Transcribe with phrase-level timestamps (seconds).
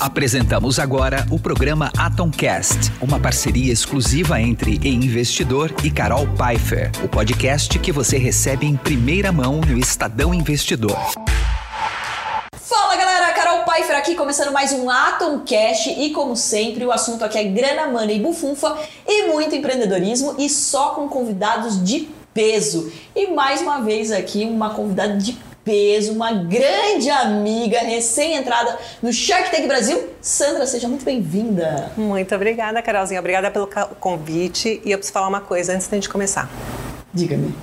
[0.00, 7.08] Apresentamos agora o programa Atomcast, uma parceria exclusiva entre E Investidor e Carol Pfeiffer, o
[7.08, 10.96] podcast que você recebe em primeira mão no Estadão Investidor.
[12.60, 17.36] Fala galera, Carol Pfeiffer aqui começando mais um Atomcast e como sempre o assunto aqui
[17.36, 22.92] é grana, money e bufunfa e muito empreendedorismo e só com convidados de peso.
[23.16, 25.36] E mais uma vez aqui uma convidada de
[25.68, 30.08] peso, uma grande amiga, recém-entrada no Shark Tank Brasil.
[30.18, 31.92] Sandra, seja muito bem-vinda.
[31.94, 33.20] Muito obrigada, Carolzinha.
[33.20, 33.68] Obrigada pelo
[34.00, 34.80] convite.
[34.82, 36.48] E eu preciso falar uma coisa antes da gente começar.
[37.12, 37.54] Diga-me.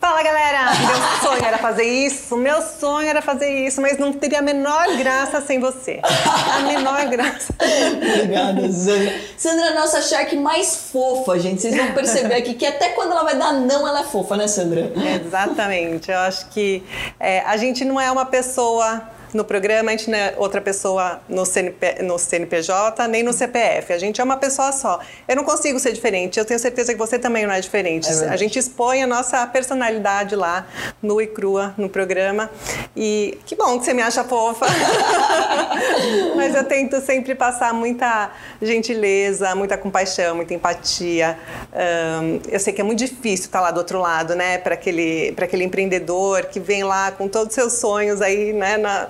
[0.00, 0.70] Fala galera!
[0.74, 4.96] Meu sonho era fazer isso, meu sonho era fazer isso, mas não teria a menor
[4.96, 6.00] graça sem você.
[6.02, 7.52] A menor graça.
[7.96, 9.20] Obrigada, Sandra.
[9.36, 11.60] Sandra é a nossa Shark mais fofa, gente.
[11.60, 14.46] Vocês vão perceber aqui que até quando ela vai dar não, ela é fofa, né,
[14.46, 14.92] Sandra?
[15.24, 16.12] Exatamente.
[16.12, 16.84] Eu acho que
[17.18, 19.02] é, a gente não é uma pessoa
[19.34, 23.92] no programa, a gente não é outra pessoa no, CNP, no CNPJ, nem no CPF.
[23.92, 25.00] A gente é uma pessoa só.
[25.26, 26.38] Eu não consigo ser diferente.
[26.38, 28.08] Eu tenho certeza que você também não é diferente.
[28.08, 30.66] É a gente expõe a nossa personalidade lá,
[31.02, 32.50] nua e crua, no programa.
[32.96, 34.66] E que bom que você me acha fofa.
[36.36, 38.30] Mas eu tento sempre passar muita
[38.60, 41.38] gentileza, muita compaixão, muita empatia.
[41.72, 44.58] Um, eu sei que é muito difícil estar lá do outro lado, né?
[44.58, 48.76] Para aquele, aquele empreendedor que vem lá com todos os seus sonhos aí, né?
[48.76, 49.08] Na,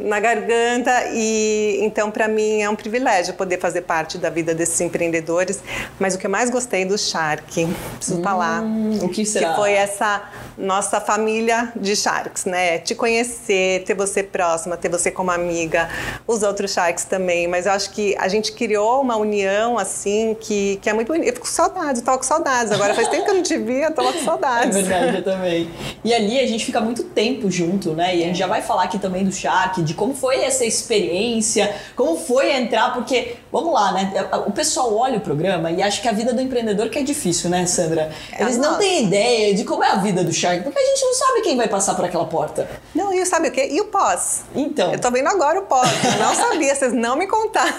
[0.00, 4.80] na garganta e então para mim é um privilégio poder fazer parte da vida desses
[4.80, 5.62] empreendedores.
[5.98, 8.62] Mas o que eu mais gostei do Shark, preciso hum, falar,
[9.02, 9.50] o que será?
[9.50, 10.22] Que foi essa
[10.56, 12.78] nossa família de Sharks, né?
[12.78, 15.88] Te conhecer, ter você próxima, ter você como amiga,
[16.26, 17.46] os outros Sharks também.
[17.46, 21.28] Mas eu acho que a gente criou uma união assim que, que é muito bonita.
[21.28, 22.72] Eu fico com saudades, eu tava com saudades.
[22.72, 24.76] Agora faz tempo que eu não te vi, eu tava com saudades.
[24.76, 25.70] É verdade, eu também.
[26.04, 28.16] E ali a gente fica muito tempo junto, né?
[28.16, 31.74] E a gente já vai falar aqui também do Shark, de como foi essa experiência,
[31.96, 34.12] como foi entrar, porque, vamos lá, né?
[34.46, 37.48] O pessoal olha o programa e acha que a vida do empreendedor que é difícil,
[37.48, 38.10] né, Sandra?
[38.32, 41.04] É Eles não têm ideia de como é a vida do Shark, porque a gente
[41.04, 42.68] não sabe quem vai passar por aquela porta.
[42.94, 43.68] Não, e sabe o quê?
[43.70, 44.42] E o pós?
[44.54, 44.92] Então.
[44.92, 45.88] Eu tô vendo agora o pós.
[46.04, 47.72] Eu não sabia, vocês não me contaram.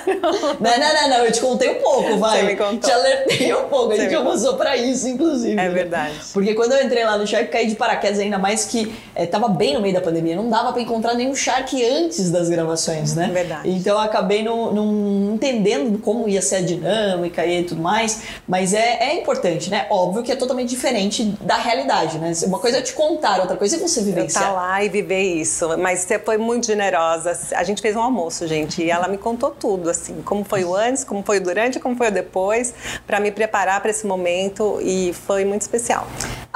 [0.60, 2.40] Não, não, não, não, eu te contei um pouco, vai.
[2.40, 2.80] Você me contou.
[2.80, 5.60] Te alertei um pouco, a gente avançou pra isso, inclusive.
[5.60, 6.14] É verdade.
[6.34, 9.48] Porque quando eu entrei lá no Shark, caí de paraquedas ainda mais que é, tava
[9.48, 11.51] bem no meio da pandemia, não dava para encontrar nenhum Shark
[11.84, 13.30] antes das gravações, né?
[13.34, 13.70] Verdade.
[13.70, 18.74] Então eu acabei não, não entendendo como ia ser a dinâmica e tudo mais, mas
[18.74, 19.88] é, é importante, né?
[19.90, 22.32] Óbvio que é totalmente diferente da realidade, né?
[22.46, 24.44] Uma coisa é te contar, outra coisa é você vivenciar.
[24.44, 27.38] Estar tá lá e viver isso, mas você foi muito generosa.
[27.56, 30.76] A gente fez um almoço, gente, e ela me contou tudo, assim, como foi o
[30.76, 32.74] antes, como foi o durante, como foi o depois,
[33.06, 36.08] para me preparar para esse momento e foi muito especial.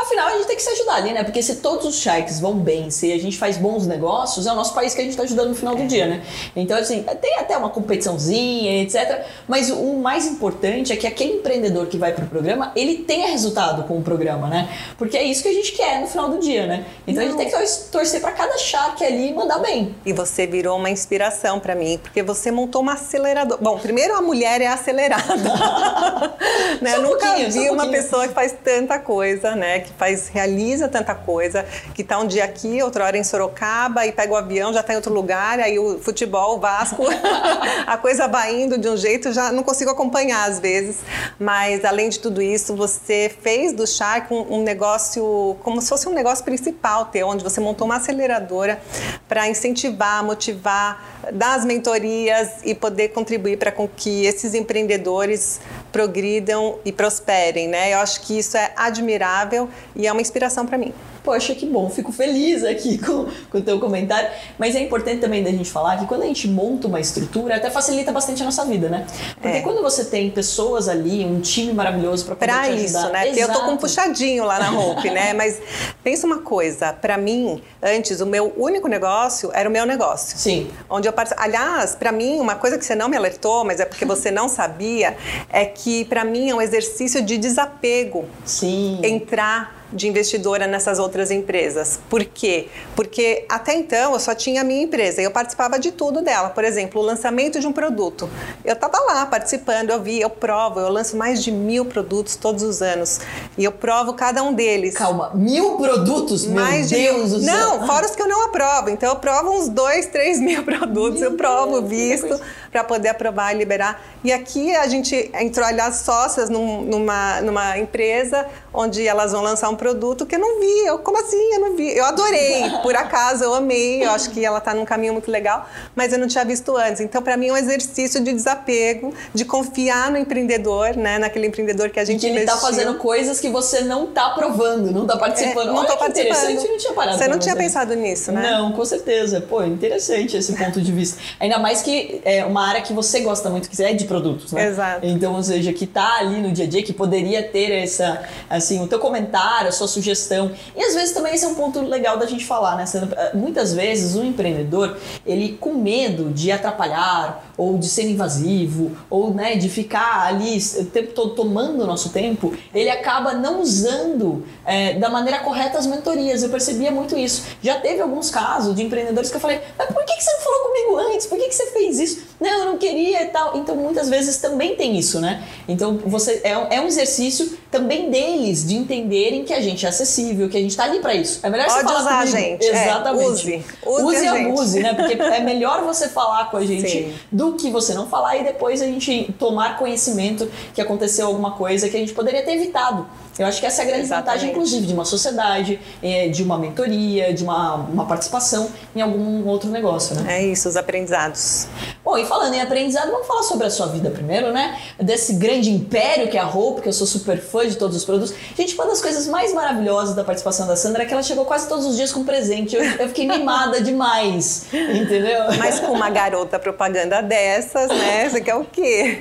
[0.06, 1.24] Afinal, a gente tem que se ajudar ali, né?
[1.24, 4.56] Porque se todos os sharks vão bem, se a gente faz bons negócios, é o
[4.56, 6.24] nosso país que a gente está ajudando no final do dia, né?
[6.56, 9.26] Então, assim, tem até uma competiçãozinha, etc.
[9.48, 13.30] Mas o mais importante é que aquele empreendedor que vai para o programa, ele tenha
[13.30, 14.70] resultado com o programa, né?
[14.96, 16.86] Porque é isso que a gente quer no final do dia, né?
[17.08, 17.22] Então Não.
[17.22, 19.96] a gente tem que torcer para cada shark ali e mandar bem.
[20.06, 23.60] E você virou uma inspiração para mim, porque você montou uma aceleradora.
[23.60, 25.26] Bom, primeiro a mulher é acelerada.
[26.80, 27.00] né?
[27.00, 29.80] Um nunca vi um uma pessoa que faz tanta coisa, né?
[29.80, 34.12] Que faz, realiza tanta coisa, que tá um dia aqui, outra hora em Sorocaba e
[34.12, 37.04] pega o avião, já tá em outro lugar, aí o futebol, o Vasco,
[37.88, 40.98] a coisa vai indo de um jeito, já não consigo acompanhar às vezes.
[41.40, 46.08] Mas além de tudo isso, você fez do Shark um, um negócio, como se fosse
[46.08, 48.80] um negócio principal teu, onde você montou uma aceleradora
[49.28, 55.60] para incentivar, motivar, dar as mentorias e poder contribuir para que esses empreendedores
[55.92, 57.94] progridam e prosperem, né?
[57.94, 60.94] Eu acho que isso é admirável e é uma inspiração para mim.
[61.26, 64.30] Poxa, que bom, fico feliz aqui com, com o teu comentário.
[64.60, 67.70] Mas é importante também da gente falar que quando a gente monta uma estrutura, até
[67.72, 69.08] facilita bastante a nossa vida, né?
[69.42, 69.62] Porque é.
[69.62, 72.84] quando você tem pessoas ali, um time maravilhoso para poder pra te ajudar.
[72.86, 73.26] isso, né?
[73.26, 75.34] Porque eu tô com um puxadinho lá na Hope, né?
[75.36, 75.60] Mas
[76.04, 80.38] pensa uma coisa, para mim, antes, o meu único negócio era o meu negócio.
[80.38, 80.70] Sim.
[80.90, 81.14] Onde eu.
[81.38, 84.48] Aliás, para mim, uma coisa que você não me alertou, mas é porque você não
[84.48, 85.18] sabia,
[85.50, 88.26] é que para mim é um exercício de desapego.
[88.46, 89.00] Sim.
[89.04, 92.00] Entrar de investidora nessas outras empresas.
[92.10, 92.68] Por quê?
[92.96, 96.50] Porque até então eu só tinha a minha empresa e eu participava de tudo dela.
[96.50, 98.30] Por exemplo, o lançamento de um produto.
[98.64, 102.64] Eu estava lá participando, eu vi, eu provo, eu lanço mais de mil produtos todos
[102.64, 103.20] os anos
[103.58, 104.96] e eu provo cada um deles.
[104.96, 106.46] Calma, mil produtos?
[106.46, 107.56] Mais Meu de Deus do céu.
[107.56, 108.90] Não, fora os que eu não aprovo.
[108.90, 112.40] Então eu provo uns dois, três mil produtos, Meu eu provo Deus, visto
[112.72, 114.04] para poder aprovar e liberar.
[114.24, 119.70] E aqui a gente entrou, aliás, sócias num, numa, numa empresa onde elas vão lançar
[119.70, 120.86] um um produto que eu não vi.
[120.86, 121.54] Eu, como assim?
[121.54, 121.96] Eu não vi.
[121.96, 124.04] Eu adorei, por acaso, eu amei.
[124.04, 127.02] Eu acho que ela está num caminho muito legal, mas eu não tinha visto antes.
[127.02, 131.20] Então, para mim, é um exercício de desapego, de confiar no empreendedor, né?
[131.20, 134.92] Naquele empreendedor que a gente que ele está fazendo coisas que você não está provando,
[134.92, 135.70] não está participando.
[135.70, 136.56] É, não estou participando.
[136.56, 137.18] Não tinha parado.
[137.18, 138.52] Você não tinha pensado nisso, né?
[138.52, 139.42] Não, com certeza.
[139.42, 141.22] Pô, interessante esse ponto de vista.
[141.40, 144.68] Ainda mais que é uma área que você gosta muito, que é de produtos, né?
[144.68, 145.06] Exato.
[145.06, 148.82] Então, ou seja, que tá ali no dia a dia, que poderia ter essa, assim,
[148.82, 150.52] o teu comentário, a sua sugestão.
[150.76, 152.86] E às vezes também esse é um ponto legal da gente falar, né?
[153.34, 159.56] Muitas vezes o empreendedor, ele com medo de atrapalhar, ou de ser invasivo, ou né,
[159.56, 164.94] de ficar ali o tempo todo tomando o nosso tempo, ele acaba não usando é,
[164.96, 166.44] da maneira correta as mentorias.
[166.44, 167.44] Eu percebia muito isso.
[167.62, 170.40] Já teve alguns casos de empreendedores que eu falei, mas por que, que você não
[170.42, 171.26] falou comigo antes?
[171.26, 172.26] Por que, que você fez isso?
[172.40, 173.58] Não, eu não queria e tal.
[173.58, 175.44] Então, muitas vezes também tem isso, né?
[175.68, 180.50] Então, você é, é um exercício também deles de entenderem que a gente é acessível,
[180.50, 181.40] que a gente está ali para isso.
[181.44, 182.38] É melhor Pode você falar usar comigo.
[182.38, 182.66] a gente.
[182.66, 183.24] Exatamente.
[183.24, 183.64] É, use.
[183.86, 184.50] Use, use e gente.
[184.50, 184.94] abuse, né?
[184.94, 187.14] Porque é melhor você falar com a gente Sim.
[187.32, 191.90] do que você não falar e depois a gente tomar conhecimento que aconteceu alguma coisa
[191.90, 193.06] que a gente poderia ter evitado.
[193.38, 194.28] Eu acho que essa é a grande Exatamente.
[194.28, 199.46] vantagem, inclusive, de uma sociedade, eh, de uma mentoria, de uma, uma participação em algum
[199.46, 200.40] outro negócio, né?
[200.40, 201.68] É isso, os aprendizados.
[202.16, 204.80] Bom, e falando em aprendizado, vamos falar sobre a sua vida primeiro, né?
[204.98, 208.06] Desse grande império que é a Hope, que eu sou super fã de todos os
[208.06, 208.34] produtos.
[208.58, 211.68] Gente, uma das coisas mais maravilhosas da participação da Sandra é que ela chegou quase
[211.68, 212.74] todos os dias com presente.
[212.74, 215.42] Eu, eu fiquei mimada demais, entendeu?
[215.60, 218.30] Mas com uma garota propaganda dessas, né?
[218.30, 219.20] Você quer o quê?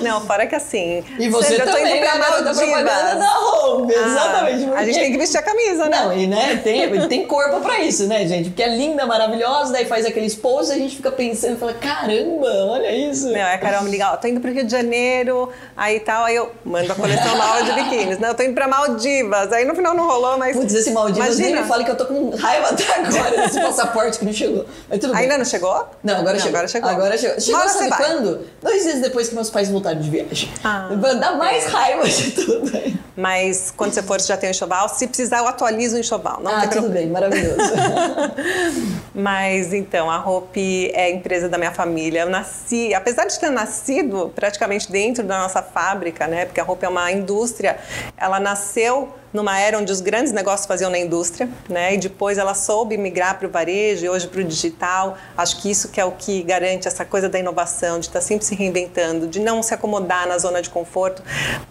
[0.00, 1.04] Não, fora que assim.
[1.18, 4.06] E você Sandra, eu tô também indo é pra a garota propaganda da Hope, Ah,
[4.06, 4.72] exatamente.
[4.72, 5.98] a gente tem que vestir a camisa, né?
[6.02, 8.48] Não, e né, tem, tem corpo pra isso, né, gente?
[8.48, 12.21] Porque é linda, maravilhosa, daí faz aqueles posts e a gente fica pensando, fala, caramba,
[12.42, 13.26] olha isso.
[13.28, 16.24] Não, é a Carol me liga, ó, tô indo pro Rio de Janeiro, aí tal,
[16.24, 18.18] aí eu mando a coleção nova de biquínis.
[18.18, 19.52] Não, eu tô indo pra Maldivas.
[19.52, 20.56] Aí no final não rolou, mas.
[20.56, 24.18] Putz, esse Maldivas nem me fala que eu tô com raiva até agora desse passaporte
[24.18, 24.64] que não chegou.
[24.88, 25.22] Mas tudo bem.
[25.22, 25.86] Ainda não chegou?
[26.02, 26.56] Não, agora Não, chegou.
[26.58, 26.90] agora chegou.
[26.90, 27.40] Agora chegou.
[27.40, 27.98] Chegou, Uma hora sabe vai.
[27.98, 28.46] quando?
[28.62, 30.50] Dois dias depois que meus pais voltaram de viagem.
[30.64, 30.88] Ah,
[31.20, 31.68] Dá mais é.
[31.68, 32.72] raiva de tudo.
[33.16, 34.88] Mas quando você for, você já tem o enxoval.
[34.88, 36.40] Se precisar, eu atualizo o enxoval.
[36.42, 36.94] Não ah, tudo problema.
[36.94, 37.58] bem, maravilhoso.
[39.14, 42.01] Mas então, a Hope é a empresa da minha família.
[42.10, 46.46] Eu nasci, apesar de ter nascido praticamente dentro da nossa fábrica, né?
[46.46, 47.78] Porque a Hope é uma indústria,
[48.16, 51.94] ela nasceu numa era onde os grandes negócios faziam na indústria, né?
[51.94, 55.16] E depois ela soube migrar para o varejo e hoje para o digital.
[55.36, 58.44] Acho que isso que é o que garante essa coisa da inovação, de estar sempre
[58.44, 61.22] se reinventando, de não se acomodar na zona de conforto.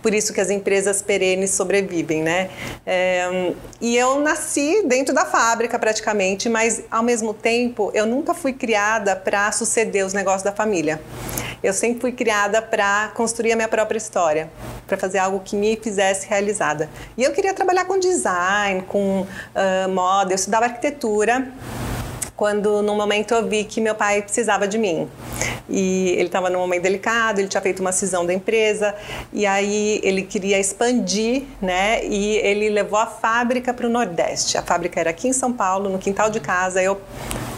[0.01, 2.49] Por isso que as empresas perenes sobrevivem, né?
[2.85, 8.53] É, e eu nasci dentro da fábrica praticamente, mas ao mesmo tempo eu nunca fui
[8.53, 10.99] criada para suceder os negócios da família.
[11.63, 14.49] Eu sempre fui criada para construir a minha própria história,
[14.87, 16.89] para fazer algo que me fizesse realizada.
[17.15, 19.25] E eu queria trabalhar com design, com
[19.55, 21.51] ah, moda, eu estudava arquitetura
[22.41, 25.07] quando num momento eu vi que meu pai precisava de mim.
[25.69, 28.95] E ele estava num momento delicado, ele tinha feito uma cisão da empresa
[29.31, 32.03] e aí ele queria expandir, né?
[32.03, 34.57] E ele levou a fábrica para o Nordeste.
[34.57, 36.81] A fábrica era aqui em São Paulo, no quintal de casa.
[36.81, 36.99] Eu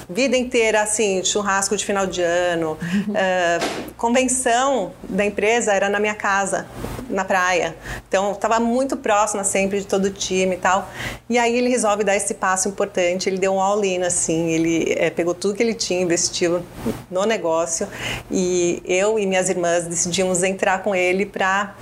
[0.10, 2.78] vida inteira assim, churrasco de final de ano,
[3.16, 3.60] ah,
[3.96, 6.68] convenção da empresa era na minha casa,
[7.14, 7.76] na praia.
[8.08, 10.90] Então estava muito próxima sempre de todo o time e tal.
[11.30, 13.30] E aí ele resolve dar esse passo importante.
[13.30, 16.62] Ele deu um all-in assim, ele eh, pegou tudo que ele tinha, investiu
[17.10, 17.88] no negócio
[18.32, 21.76] e eu e minhas irmãs decidimos entrar com ele para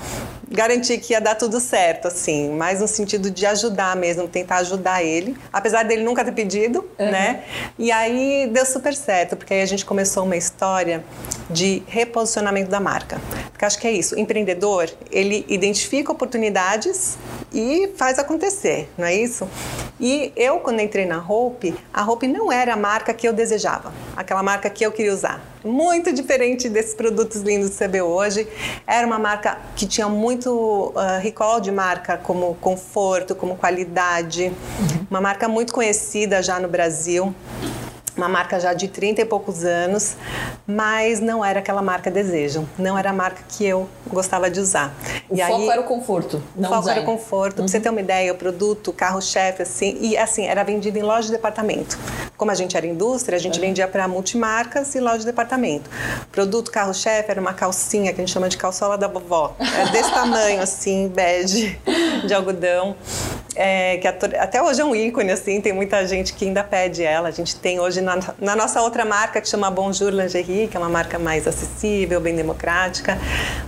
[0.52, 5.02] garantir que ia dar tudo certo, assim, mais no sentido de ajudar mesmo, tentar ajudar
[5.02, 7.44] ele, apesar dele nunca ter pedido, né?
[7.80, 11.04] E aí deu super certo, porque aí a gente começou uma história
[11.50, 13.22] de reposicionamento da marca.
[13.52, 17.18] Porque acho que é isso, o empreendedor, ele identifica oportunidades
[17.54, 19.48] e faz acontecer, não é isso?
[20.00, 23.94] E eu, quando entrei na Hope, a Hope não era a marca que eu desejava,
[24.16, 25.42] aquela marca que eu queria usar.
[25.64, 28.48] Muito diferente desses produtos lindos que você vê hoje.
[28.88, 34.52] Era uma marca que tinha muito ah, recall de marca, como conforto, como qualidade.
[35.08, 37.36] Uma marca muito conhecida já no Brasil
[38.22, 40.16] uma marca já de 30 e poucos anos,
[40.68, 44.94] mas não era aquela marca desejo, não era a marca que eu gostava de usar.
[45.28, 47.02] O e foco aí, era o conforto, o não foco design.
[47.02, 47.56] era o conforto.
[47.56, 51.24] Pra você ter uma ideia, o produto, carro-chefe, assim, e assim, era vendido em loja
[51.24, 51.98] de departamento.
[52.38, 55.90] Como a gente era indústria, a gente vendia para multimarcas e loja de departamento.
[56.32, 59.56] Produto carro-chefe era uma calcinha que a gente chama de calçola da vovó.
[59.60, 61.80] É desse tamanho, assim, bege,
[62.26, 62.96] de algodão.
[63.56, 67.28] É, que até hoje é um ícone, assim, tem muita gente que ainda pede ela.
[67.28, 70.80] A gente tem hoje na, na nossa outra marca que chama Bonjour Lingerie, que é
[70.80, 73.20] uma marca mais acessível, bem democrática.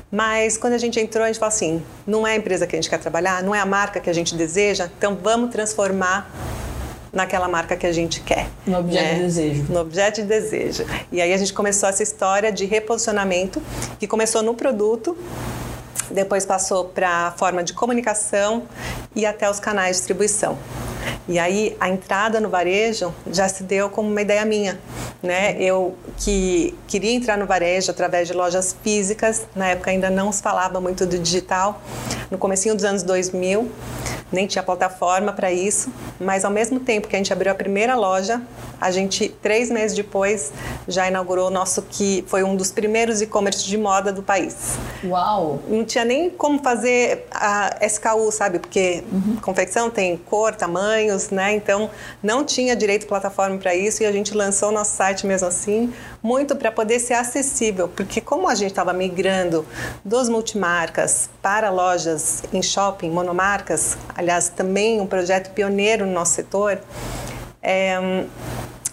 [0.09, 2.77] Mas quando a gente entrou, a gente falou assim: não é a empresa que a
[2.77, 6.31] gente quer trabalhar, não é a marca que a gente deseja, então vamos transformar
[7.13, 8.47] naquela marca que a gente quer.
[8.65, 9.13] No objeto né?
[9.15, 9.65] de desejo.
[9.69, 10.85] No objeto de desejo.
[11.11, 13.61] E aí a gente começou essa história de reposicionamento,
[13.99, 15.15] que começou no produto,
[16.09, 18.63] depois passou para a forma de comunicação
[19.15, 20.57] e até os canais de distribuição.
[21.27, 24.79] E aí a entrada no varejo já se deu como uma ideia minha,
[25.21, 25.55] né?
[25.57, 30.41] Eu que queria entrar no varejo através de lojas físicas, na época ainda não se
[30.41, 31.81] falava muito do digital,
[32.29, 33.71] no comecinho dos anos 2000,
[34.31, 35.91] nem tinha plataforma para isso,
[36.23, 38.41] mas ao mesmo tempo que a gente abriu a primeira loja,
[38.79, 40.51] a gente três meses depois
[40.87, 44.77] já inaugurou o nosso que foi um dos primeiros e-commerce de moda do país.
[45.03, 45.59] Uau!
[45.67, 48.59] Não tinha nem como fazer a SKU, sabe?
[48.59, 49.37] Porque uhum.
[49.41, 51.53] confecção tem cor, tamanhos, né?
[51.53, 51.89] Então
[52.21, 55.93] não tinha direito plataforma para isso e a gente lançou o nosso site mesmo assim,
[56.21, 59.65] muito para poder ser acessível, porque como a gente estava migrando
[60.03, 66.79] dos multimarcas para lojas em shopping, monomarcas, aliás, também um projeto pioneiro no nosso setor,
[67.61, 68.25] é,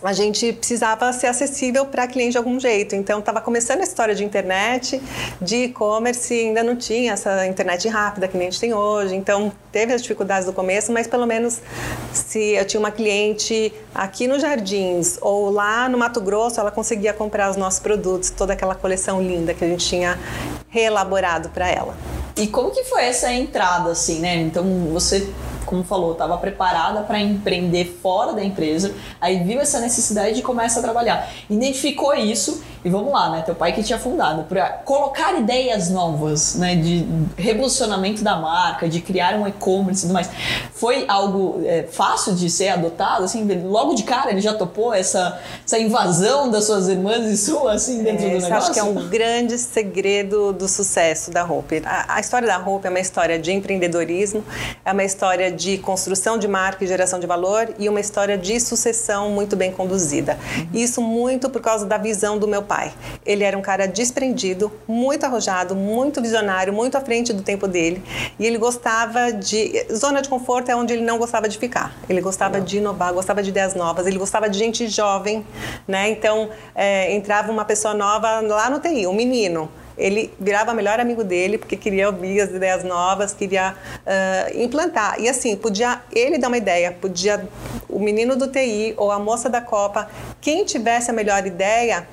[0.03, 2.95] a gente precisava ser acessível para cliente de algum jeito.
[2.95, 5.01] Então, estava começando a história de internet,
[5.41, 9.15] de e-commerce, ainda não tinha essa internet rápida que a gente tem hoje.
[9.15, 11.61] Então, teve as dificuldades do começo, mas pelo menos
[12.13, 17.13] se eu tinha uma cliente aqui nos Jardins ou lá no Mato Grosso, ela conseguia
[17.13, 20.19] comprar os nossos produtos, toda aquela coleção linda que a gente tinha
[20.71, 21.95] reelaborado para ela.
[22.37, 24.37] E como que foi essa entrada, assim, né?
[24.37, 25.29] Então, você
[25.65, 30.81] como falou, estava preparada para empreender fora da empresa, aí viu essa necessidade de começar
[30.81, 31.31] a trabalhar.
[31.49, 33.43] Identificou isso e vamos lá, né?
[33.43, 36.77] Teu pai que tinha fundado, para colocar ideias novas, né?
[36.77, 37.07] De
[37.37, 40.31] revolucionamento da marca, de criar um e-commerce e tudo mais.
[40.75, 45.39] Foi algo é, fácil de ser adotado, assim, logo de cara ele já topou essa,
[45.65, 48.55] essa invasão das suas irmãs e sua, assim, dentro é, do negócio?
[48.55, 51.83] Acho que é um grande segredo do sucesso da Hope.
[51.85, 54.45] A, a história da Hope é uma história de empreendedorismo,
[54.85, 58.59] é uma história de construção de marca e geração de valor e uma história de
[58.61, 60.39] sucessão muito bem conduzida.
[60.57, 60.69] Uhum.
[60.75, 62.93] Isso muito por causa da visão do meu pai.
[63.27, 68.01] Ele era um cara desprendido, muito arrojado, muito visionário, muito à frente do tempo dele
[68.39, 69.87] e ele gostava de.
[69.93, 71.93] Zona de conforto é onde ele não gostava de ficar.
[72.09, 72.65] Ele gostava uhum.
[72.65, 75.45] de inovar, gostava de ideias novas, ele gostava de gente jovem,
[75.89, 76.11] né?
[76.11, 81.23] Então é, entrava uma pessoa nova lá no TI, um menino ele virava melhor amigo
[81.23, 85.21] dele porque queria ouvir as ideias novas, queria uh, implantar.
[85.21, 87.47] E assim, podia ele dar uma ideia, podia
[87.87, 90.09] o menino do TI ou a moça da Copa,
[90.41, 92.09] quem tivesse a melhor ideia,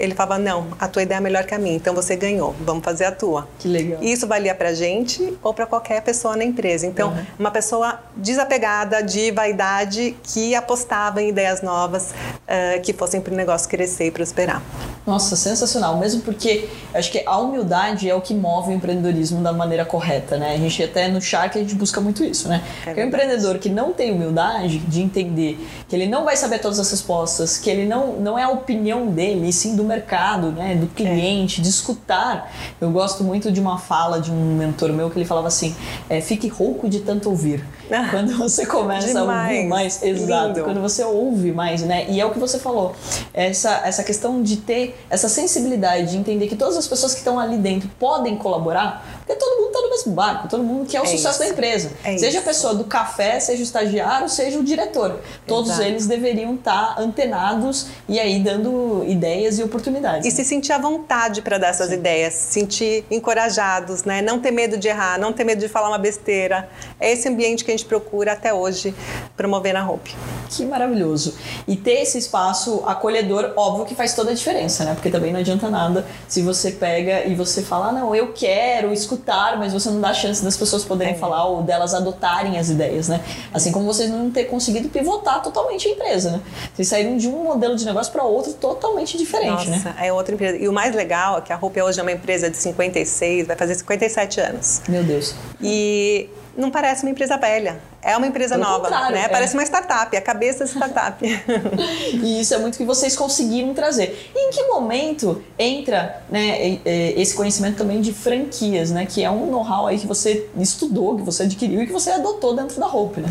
[0.00, 2.82] ele falava: Não, a tua ideia é melhor que a minha, então você ganhou, vamos
[2.82, 3.46] fazer a tua.
[3.58, 4.02] Que legal.
[4.02, 6.86] E isso valia pra gente ou para qualquer pessoa na empresa.
[6.86, 7.26] Então, uhum.
[7.38, 13.36] uma pessoa desapegada de vaidade que apostava em ideias novas uh, que fossem para o
[13.36, 14.62] negócio crescer e prosperar.
[15.06, 15.96] Nossa, sensacional.
[15.98, 20.36] Mesmo porque acho que a humildade é o que move o empreendedorismo da maneira correta,
[20.36, 20.54] né?
[20.54, 22.62] A gente até no Shark a gente busca muito isso, né?
[22.86, 26.78] É o empreendedor que não tem humildade de entender que ele não vai saber todas
[26.78, 30.74] as respostas, que ele não, não é a opinião dele, sim do mercado, né?
[30.74, 31.62] Do cliente, é.
[31.62, 32.50] de escutar.
[32.80, 35.74] Eu gosto muito de uma fala de um mentor meu que ele falava assim:
[36.08, 37.64] é, fique rouco de tanto ouvir.
[37.90, 39.28] Ah, quando você começa demais.
[39.28, 40.62] a ouvir mais, exato, Lindo.
[40.62, 42.06] quando você ouve mais, né?
[42.08, 42.94] E é o que você falou,
[43.34, 47.38] essa, essa questão de ter essa sensibilidade de entender que todas as pessoas que estão
[47.38, 51.04] ali dentro podem colaborar, porque todo mundo está no mesmo barco, todo mundo quer o
[51.04, 51.38] é sucesso isso.
[51.38, 51.92] da empresa.
[52.02, 52.38] É seja isso.
[52.38, 55.20] a pessoa do café, seja o estagiário, seja o diretor.
[55.46, 55.86] Todos Exato.
[55.86, 60.26] eles deveriam estar tá antenados e aí dando ideias e oportunidades.
[60.26, 60.34] E né?
[60.34, 61.94] se sentir à vontade para dar essas Sim.
[61.94, 64.20] ideias, se sentir encorajados, né?
[64.20, 66.68] Não ter medo de errar, não ter medo de falar uma besteira.
[66.98, 68.94] É esse ambiente que a gente procura até hoje
[69.36, 70.14] promover na Hope.
[70.50, 71.34] Que maravilhoso.
[71.68, 74.94] E ter esse espaço acolhedor, óbvio que faz toda a diferença, né?
[74.94, 78.92] Porque também não adianta nada se você pega e você fala, ah, não, eu quero
[78.92, 79.19] escutar,
[79.58, 81.16] mas você não dá chance das pessoas poderem é.
[81.16, 83.20] falar ou delas adotarem as ideias, né?
[83.52, 86.40] Assim como vocês não ter conseguido pivotar totalmente a empresa, né?
[86.74, 89.94] Vocês saíram de um modelo de negócio para outro totalmente diferente, Nossa, né?
[90.00, 90.56] é outra empresa.
[90.56, 93.56] E o mais legal é que a Hope hoje é uma empresa de 56, vai
[93.56, 94.82] fazer 57 anos.
[94.88, 95.34] Meu Deus.
[95.60, 97.80] E não parece uma empresa velha.
[98.02, 99.24] É uma empresa Pelo nova, né?
[99.24, 99.28] É.
[99.28, 101.22] Parece uma startup, a cabeça de startup.
[102.12, 104.30] e isso é muito que vocês conseguiram trazer.
[104.34, 109.06] E em que momento entra né, esse conhecimento também de franquias, né?
[109.06, 112.54] Que é um know-how aí que você estudou, que você adquiriu e que você adotou
[112.56, 113.28] dentro da Hope, né?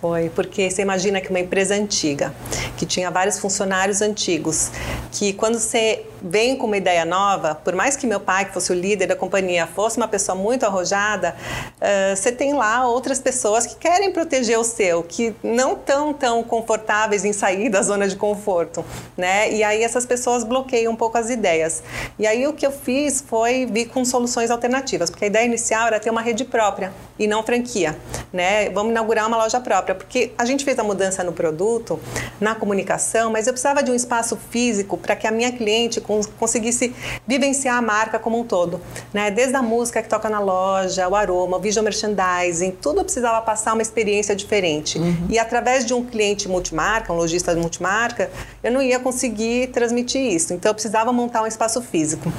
[0.00, 2.34] Foi, porque você imagina que uma empresa antiga,
[2.76, 4.70] que tinha vários funcionários antigos,
[5.12, 8.70] que quando você vem com uma ideia nova, por mais que meu pai, que fosse
[8.70, 11.34] o líder da companhia, fosse uma pessoa muito arrojada,
[11.76, 16.42] uh, você tem lá outras pessoas que querem proteger o seu, que não estão tão
[16.42, 18.84] confortáveis em sair da zona de conforto,
[19.16, 19.52] né?
[19.52, 21.82] E aí essas pessoas bloqueiam um pouco as ideias.
[22.18, 25.86] E aí o que eu fiz foi vir com soluções alternativas, porque a ideia inicial
[25.86, 27.96] era ter uma rede própria e não franquia,
[28.32, 28.70] né?
[28.70, 32.00] Vamos inaugurar uma loja própria, porque a gente fez a mudança no produto,
[32.40, 36.00] na comunicação, mas eu precisava de um espaço físico para que a minha cliente
[36.38, 36.94] conseguisse
[37.26, 38.80] vivenciar a marca como um todo,
[39.12, 39.30] né?
[39.30, 43.74] Desde a música que toca na loja, o aroma, o visual merchandising, tudo precisava passar
[43.74, 43.99] uma experiência
[44.34, 44.98] diferente.
[44.98, 45.26] Uhum.
[45.28, 48.30] E através de um cliente multimarca, um lojista multimarca,
[48.62, 50.52] eu não ia conseguir transmitir isso.
[50.52, 52.32] Então eu precisava montar um espaço físico.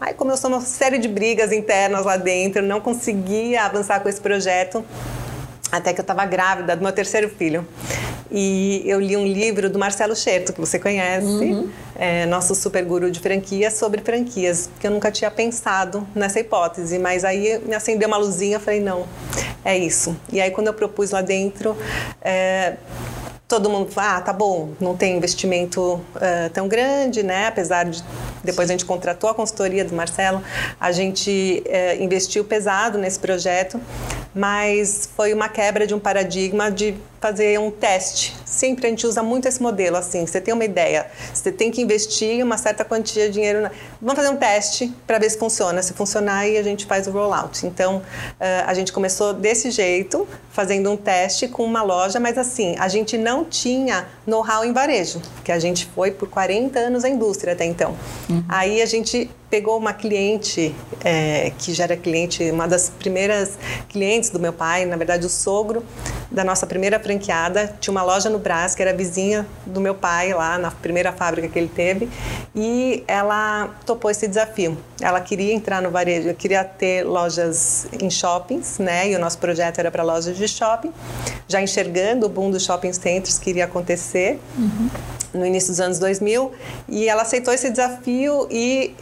[0.00, 4.84] Aí começou uma série de brigas internas lá dentro, não conseguia avançar com esse projeto
[5.76, 7.66] até que eu estava grávida do meu terceiro filho.
[8.30, 11.68] E eu li um livro do Marcelo Scherto, que você conhece, uhum.
[11.94, 16.98] é, nosso super guru de franquias, sobre franquias, que eu nunca tinha pensado nessa hipótese,
[16.98, 19.06] mas aí me acendeu uma luzinha, falei, não,
[19.64, 20.16] é isso.
[20.32, 21.76] E aí quando eu propus lá dentro,
[22.22, 22.74] é,
[23.46, 27.46] todo mundo ah, tá bom, não tem investimento uh, tão grande, né?
[27.46, 28.02] Apesar de
[28.42, 30.42] depois a gente contratou a consultoria do Marcelo,
[30.80, 33.80] a gente uh, investiu pesado nesse projeto,
[34.34, 38.36] mas foi uma quebra de um paradigma de fazer um teste.
[38.44, 41.80] Sempre a gente usa muito esse modelo, assim, você tem uma ideia, você tem que
[41.80, 43.62] investir uma certa quantia de dinheiro.
[43.62, 43.70] Na...
[43.98, 45.82] Vamos fazer um teste para ver se funciona.
[45.82, 47.66] Se funcionar, aí a gente faz o rollout.
[47.66, 48.02] Então, uh,
[48.66, 53.16] a gente começou desse jeito, fazendo um teste com uma loja, mas assim, a gente
[53.16, 57.64] não tinha know-how em varejo, que a gente foi por 40 anos na indústria até
[57.64, 57.96] então.
[58.28, 58.44] Uhum.
[58.50, 63.56] Aí a gente pegou uma cliente é, que já era cliente, uma das primeiras
[63.88, 65.82] clientes do meu pai, na verdade o sogro
[66.34, 70.34] da nossa primeira franqueada, tinha uma loja no Brás que era vizinha do meu pai
[70.34, 72.08] lá na primeira fábrica que ele teve
[72.54, 74.76] e ela topou esse desafio.
[75.00, 79.10] Ela queria entrar no varejo, queria ter lojas em shoppings, né?
[79.10, 80.92] E o nosso projeto era para lojas de shopping,
[81.46, 84.40] já enxergando o boom dos shopping centers que iria acontecer.
[84.58, 84.88] Uhum
[85.34, 86.52] no início dos anos 2000
[86.88, 88.94] e ela aceitou esse desafio e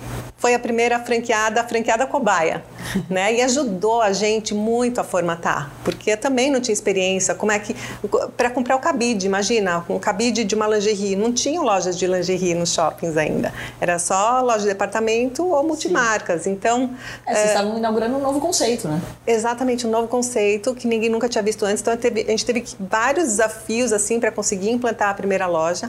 [0.42, 2.64] foi a primeira franqueada, a franqueada cobaia,
[3.08, 3.32] né?
[3.32, 7.76] E ajudou a gente muito a formatar, porque também não tinha experiência, como é que
[8.36, 12.56] para comprar o cabide, imagina, um cabide de uma lingerie, não tinham lojas de lingerie
[12.56, 13.54] nos shoppings ainda.
[13.80, 16.42] Era só loja de departamento ou multimarcas.
[16.42, 16.50] Sim.
[16.50, 16.90] Então,
[17.24, 19.00] é, vocês é, estavam inaugurando um novo conceito, né?
[19.24, 21.80] Exatamente, um novo conceito que ninguém nunca tinha visto antes.
[21.80, 25.88] Então, a gente teve vários desafios assim para conseguir implantar a primeira loja.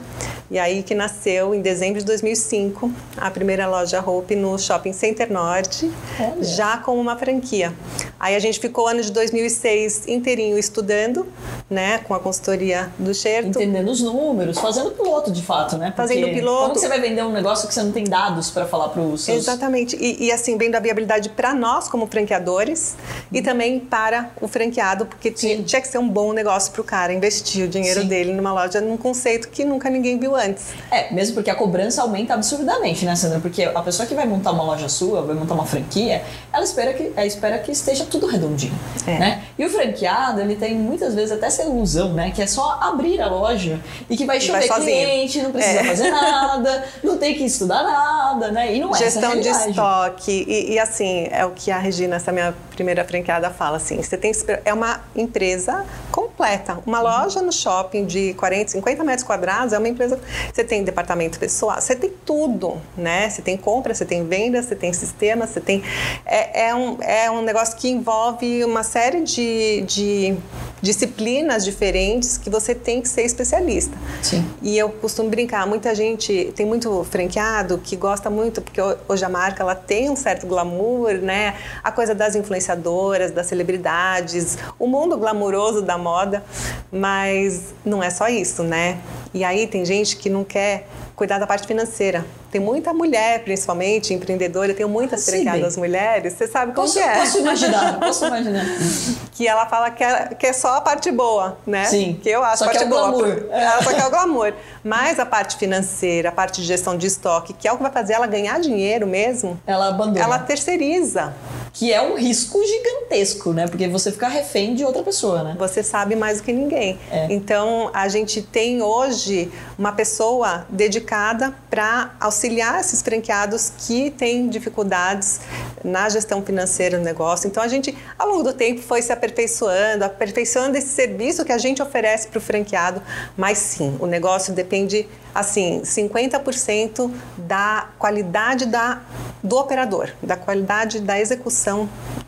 [0.51, 5.31] E aí que nasceu, em dezembro de 2005, a primeira loja Hope no Shopping Center
[5.31, 6.43] Norte, Olha.
[6.43, 7.73] já com uma franquia.
[8.19, 11.27] Aí a gente ficou ano de 2006 inteirinho estudando,
[11.69, 13.49] né, com a consultoria do Xerto.
[13.49, 15.87] Entendendo os números, fazendo piloto de fato, né?
[15.87, 16.69] Porque fazendo piloto.
[16.69, 19.23] Como você vai vender um negócio que você não tem dados para falar para os
[19.23, 19.39] seus...
[19.39, 19.97] Exatamente.
[19.97, 22.95] E, e assim, vendo a viabilidade para nós como franqueadores
[23.31, 26.83] e também para o franqueado, porque tinha, tinha, que ser um bom negócio para o
[26.83, 28.07] cara investir o dinheiro Sim.
[28.07, 30.67] dele numa loja num conceito que nunca ninguém viu antes.
[30.89, 33.39] É, mesmo porque a cobrança aumenta absurdamente, né, Sandra?
[33.39, 36.93] Porque a pessoa que vai montar uma loja sua, vai montar uma franquia, ela espera
[36.93, 39.17] que, ela espera que esteja tudo redondinho, é.
[39.17, 39.43] né?
[39.57, 42.31] E o franqueado, ele tem muitas vezes até essa ilusão, né?
[42.31, 45.83] Que é só abrir a loja e que vai chover vai cliente, não precisa é.
[45.83, 48.75] fazer nada, não tem que estudar nada, né?
[48.75, 50.45] E não é Gestão de estoque.
[50.47, 54.17] E, e, assim, é o que a Regina, essa minha primeira franqueada, fala assim, você
[54.17, 54.31] tem
[54.63, 56.79] é uma empresa completa.
[56.85, 57.03] Uma uhum.
[57.03, 60.19] loja no shopping de 40, 50 metros quadrados é uma empresa
[60.53, 63.29] você tem departamento pessoal, você tem tudo, né?
[63.29, 65.83] Você tem compra, você tem venda, você tem sistema, você tem.
[66.25, 70.37] É, é, um, é um negócio que envolve uma série de, de
[70.81, 73.97] disciplinas diferentes que você tem que ser especialista.
[74.21, 74.45] Sim.
[74.61, 79.29] E eu costumo brincar, muita gente tem muito franqueado que gosta muito, porque hoje a
[79.29, 81.55] marca ela tem um certo glamour, né?
[81.83, 86.43] A coisa das influenciadoras, das celebridades, o mundo glamouroso da moda,
[86.91, 88.99] mas não é só isso, né?
[89.33, 92.25] E aí tem gente que não quer cuidar da parte financeira.
[92.51, 97.19] Tem muita mulher, principalmente, empreendedora, eu tenho muitas franqueadas mulheres, você sabe como posso, é.
[97.19, 98.63] Posso imaginar, posso imaginar.
[99.33, 101.85] que ela fala que é, que é só a parte boa, né?
[101.85, 102.19] Sim.
[102.21, 103.09] Que eu acho só a parte que é o boa.
[103.09, 103.45] Glamour.
[103.49, 104.53] Ela só quer o glamour.
[104.83, 107.91] Mas a parte financeira, a parte de gestão de estoque, que é o que vai
[107.91, 110.23] fazer ela ganhar dinheiro mesmo, ela abandona.
[110.23, 111.33] Ela terceiriza.
[111.73, 113.67] Que é um risco gigantesco, né?
[113.67, 115.55] Porque você fica refém de outra pessoa, né?
[115.57, 116.99] Você sabe mais do que ninguém.
[117.11, 117.27] É.
[117.31, 125.41] Então, a gente tem hoje uma pessoa dedicada para auxiliar esses franqueados que têm dificuldades
[125.83, 127.47] na gestão financeira do negócio.
[127.47, 131.57] Então a gente, ao longo do tempo, foi se aperfeiçoando, aperfeiçoando esse serviço que a
[131.57, 133.01] gente oferece para o franqueado.
[133.35, 139.01] Mas sim, o negócio depende assim, 50% da qualidade da,
[139.41, 141.62] do operador, da qualidade da execução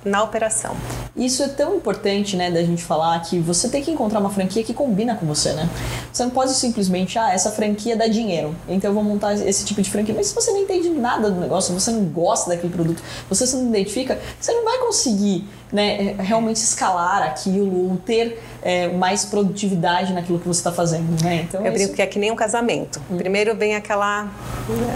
[0.03, 0.75] na operação.
[1.15, 4.63] Isso é tão importante, né, da gente falar que você tem que encontrar uma franquia
[4.63, 5.69] que combina com você, né?
[6.11, 9.81] Você não pode simplesmente, ah, essa franquia dá dinheiro, então eu vou montar esse tipo
[9.81, 10.13] de franquia.
[10.13, 13.55] Mas se você não entende nada do negócio, você não gosta daquele produto, você se
[13.55, 20.13] não identifica, você não vai conseguir né, realmente escalar aquilo, ou ter é, mais produtividade
[20.13, 21.45] naquilo que você está fazendo, né?
[21.47, 21.93] Então, eu brinco isso...
[21.93, 23.01] que é que nem um casamento.
[23.11, 23.17] Hum.
[23.17, 24.27] Primeiro vem aquela,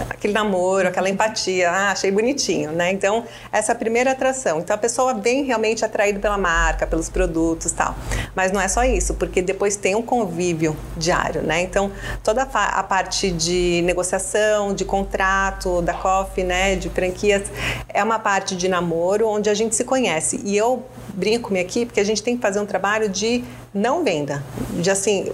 [0.09, 2.91] aquele namoro, aquela empatia, ah, achei bonitinho, né?
[2.91, 4.59] Então, essa é a primeira atração.
[4.59, 7.93] Então, a pessoa vem realmente atraída pela marca, pelos produtos tal.
[8.33, 11.61] Mas não é só isso, porque depois tem um convívio diário, né?
[11.61, 11.91] Então,
[12.23, 17.51] toda a parte de negociação, de contrato, da coffee, né, de franquias,
[17.89, 20.39] é uma parte de namoro onde a gente se conhece.
[20.45, 20.68] E eu
[21.13, 24.43] brinco com minha equipe que a gente tem que fazer um trabalho de não venda,
[24.79, 25.31] de assim,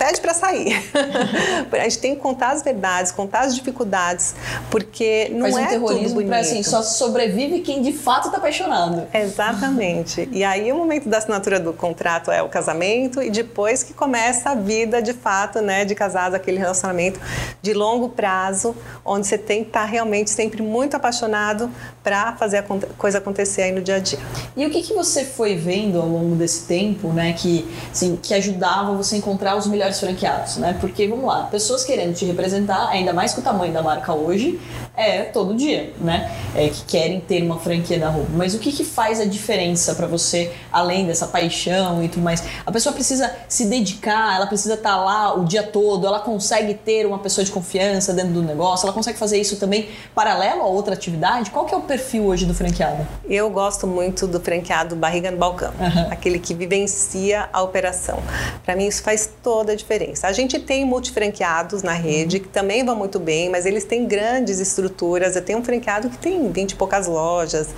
[0.00, 0.82] pede para sair.
[1.70, 4.34] a gente tem que contar as verdades, contar as dificuldades,
[4.70, 6.28] porque não Faz um é terrorismo tudo bonito.
[6.28, 9.06] Pra, assim, só sobrevive quem de fato está apaixonado.
[9.12, 10.26] Exatamente.
[10.32, 14.50] e aí o momento da assinatura do contrato é o casamento e depois que começa
[14.50, 17.20] a vida de fato, né, de casados, aquele relacionamento
[17.60, 21.70] de longo prazo, onde você tem que estar tá realmente sempre muito apaixonado
[22.02, 22.64] para fazer a
[22.96, 24.18] coisa acontecer aí no dia a dia.
[24.56, 28.32] E o que, que você foi vendo ao longo desse tempo, né, que, assim, que
[28.32, 30.76] ajudava você a encontrar os melhores franqueados, né?
[30.80, 34.60] Porque, vamos lá, pessoas querendo te representar, ainda mais com o tamanho da marca hoje,
[34.96, 36.30] é todo dia, né?
[36.54, 38.30] É, que querem ter uma franquia da roupa.
[38.34, 42.42] Mas o que, que faz a diferença para você, além dessa paixão e tudo mais?
[42.64, 46.74] A pessoa precisa se dedicar, ela precisa estar tá lá o dia todo, ela consegue
[46.74, 50.66] ter uma pessoa de confiança dentro do negócio, ela consegue fazer isso também paralelo a
[50.66, 51.50] outra atividade?
[51.50, 53.06] Qual que é o perfil hoje do franqueado?
[53.28, 56.10] Eu gosto muito do franqueado barriga no balcão, uhum.
[56.10, 58.18] aquele que vivencia a operação.
[58.64, 60.26] Para mim isso faz toda a diferença.
[60.26, 62.42] A gente tem multifranqueados na rede uhum.
[62.42, 65.36] que também vão muito bem, mas eles têm grandes estruturas.
[65.36, 67.68] Eu tenho um franqueado que tem 20 e poucas lojas.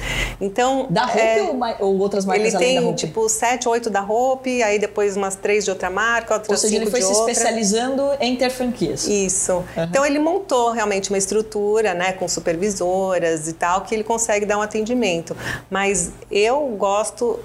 [0.40, 0.86] Então.
[0.90, 4.78] Da Hope é, ou, ou, outras marcas Ele tem, tipo, 7, 8 da Hope, aí
[4.78, 6.88] depois umas 3 de outra marca, outras 5 de outra.
[6.88, 9.06] Ou seja, ele foi se especializando em ter franquias.
[9.06, 9.52] Isso.
[9.52, 9.84] Uhum.
[9.84, 14.58] Então ele montou realmente uma estrutura, né, com supervisoras e tal, que ele consegue dar
[14.58, 15.36] um atendimento.
[15.70, 17.38] Mas eu gosto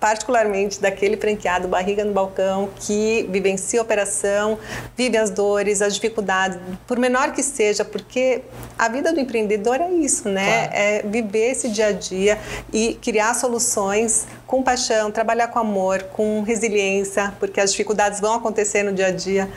[0.00, 3.84] particularmente daquele franqueado barriga no balcão que vivencia a
[4.96, 8.42] vive as dores, as dificuldades, por menor que seja, porque
[8.78, 10.68] a vida do empreendedor é isso, né?
[10.68, 10.72] Claro.
[10.74, 12.38] É viver esse dia a dia
[12.72, 18.82] e criar soluções com paixão, trabalhar com amor, com resiliência, porque as dificuldades vão acontecer
[18.82, 19.48] no dia a dia.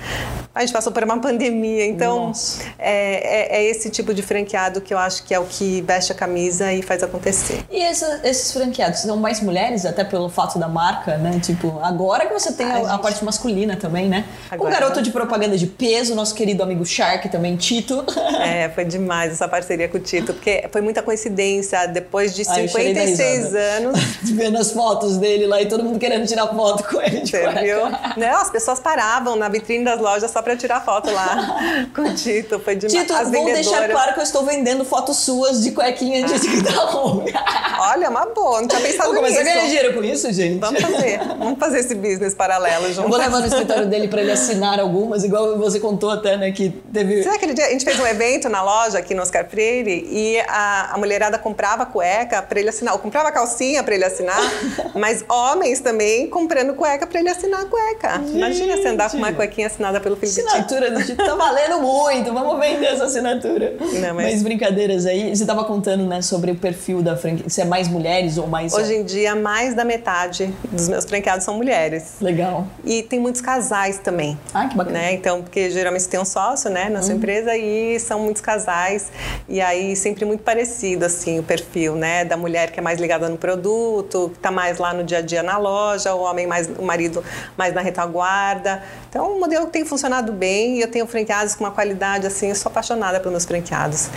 [0.53, 2.31] A gente passou por uma pandemia, então
[2.77, 6.11] é, é, é, esse tipo de franqueado que eu acho que é o que veste
[6.11, 7.65] a camisa e faz acontecer.
[7.71, 11.39] E essa, esses franqueados são mais mulheres, até pelo fato da marca, né?
[11.41, 12.89] Tipo, agora que você tem a, a, gente...
[12.91, 14.25] a parte masculina também, né?
[14.51, 18.05] Agora, o garoto de propaganda de peso, nosso querido amigo Shark também, Tito.
[18.45, 21.87] É, foi demais essa parceria com o Tito, porque foi muita coincidência.
[21.87, 23.99] Depois de 56 anos.
[24.21, 27.25] Vendo as fotos dele lá e todo mundo querendo tirar foto com ele.
[27.25, 27.77] Você viu?
[28.17, 32.13] Não, as pessoas paravam na vitrine das lojas só para tirar foto lá com o
[32.13, 32.59] Tito.
[32.59, 32.93] Foi demais.
[32.93, 36.61] Tito, as vou deixar claro que eu estou vendendo fotos suas de cuequinha de ah.
[36.63, 37.31] da longa.
[37.79, 39.35] Olha, uma boa, não tinha pensado nisso.
[39.35, 40.59] Você ganha dinheiro com isso, gente?
[40.59, 41.17] Vamos fazer.
[41.19, 43.03] Vamos fazer esse business paralelo junto.
[43.03, 46.51] Eu vou levar no escritório dele para ele assinar algumas, igual você contou até, né,
[46.51, 47.23] que teve...
[47.23, 47.67] Você acredita?
[47.67, 51.37] A gente fez um evento na loja aqui no Oscar Freire e a, a mulherada
[51.37, 54.41] comprava cueca para ele assinar, ou comprava calcinha para ele assinar,
[54.93, 58.19] mas homens também comprando cueca para ele assinar a cueca.
[58.19, 58.37] Gente.
[58.37, 62.33] Imagina você andar com uma cuequinha assinada pelo Felipe Assinatura do Tito tá valendo muito,
[62.33, 63.75] vamos vender essa assinatura.
[63.79, 64.31] Não, mas...
[64.31, 67.87] mas brincadeiras aí, você tava contando, né, sobre o perfil da franquia, se é mais
[67.87, 68.73] mulheres ou mais...
[68.73, 72.15] Hoje em dia, mais da metade dos meus franqueados são mulheres.
[72.21, 72.67] Legal.
[72.83, 74.37] E tem muitos casais também.
[74.53, 74.99] Ah, que bacana.
[74.99, 75.13] Né?
[75.13, 77.17] Então, porque geralmente tem um sócio, né, na sua uhum.
[77.17, 79.11] empresa e são muitos casais
[79.47, 83.29] e aí sempre muito parecido, assim, o perfil, né, da mulher que é mais ligada
[83.29, 86.69] no produto, que está mais lá no dia a dia na loja, o homem mais,
[86.77, 87.23] o marido
[87.57, 88.81] mais na retaguarda.
[89.09, 92.55] Então, o modelo tem funcionado bem e eu tenho franqueados com uma qualidade, assim, eu
[92.55, 94.09] sou apaixonada pelos meus franqueados.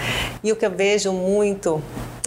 [0.45, 1.83] E o que eu vejo muito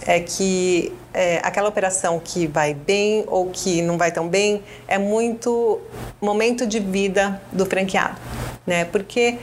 [0.06, 4.98] é que é, aquela operação que vai bem ou que não vai tão bem é
[4.98, 5.82] muito
[6.22, 8.16] momento de vida do franqueado.
[8.66, 8.86] né?
[8.86, 9.38] Porque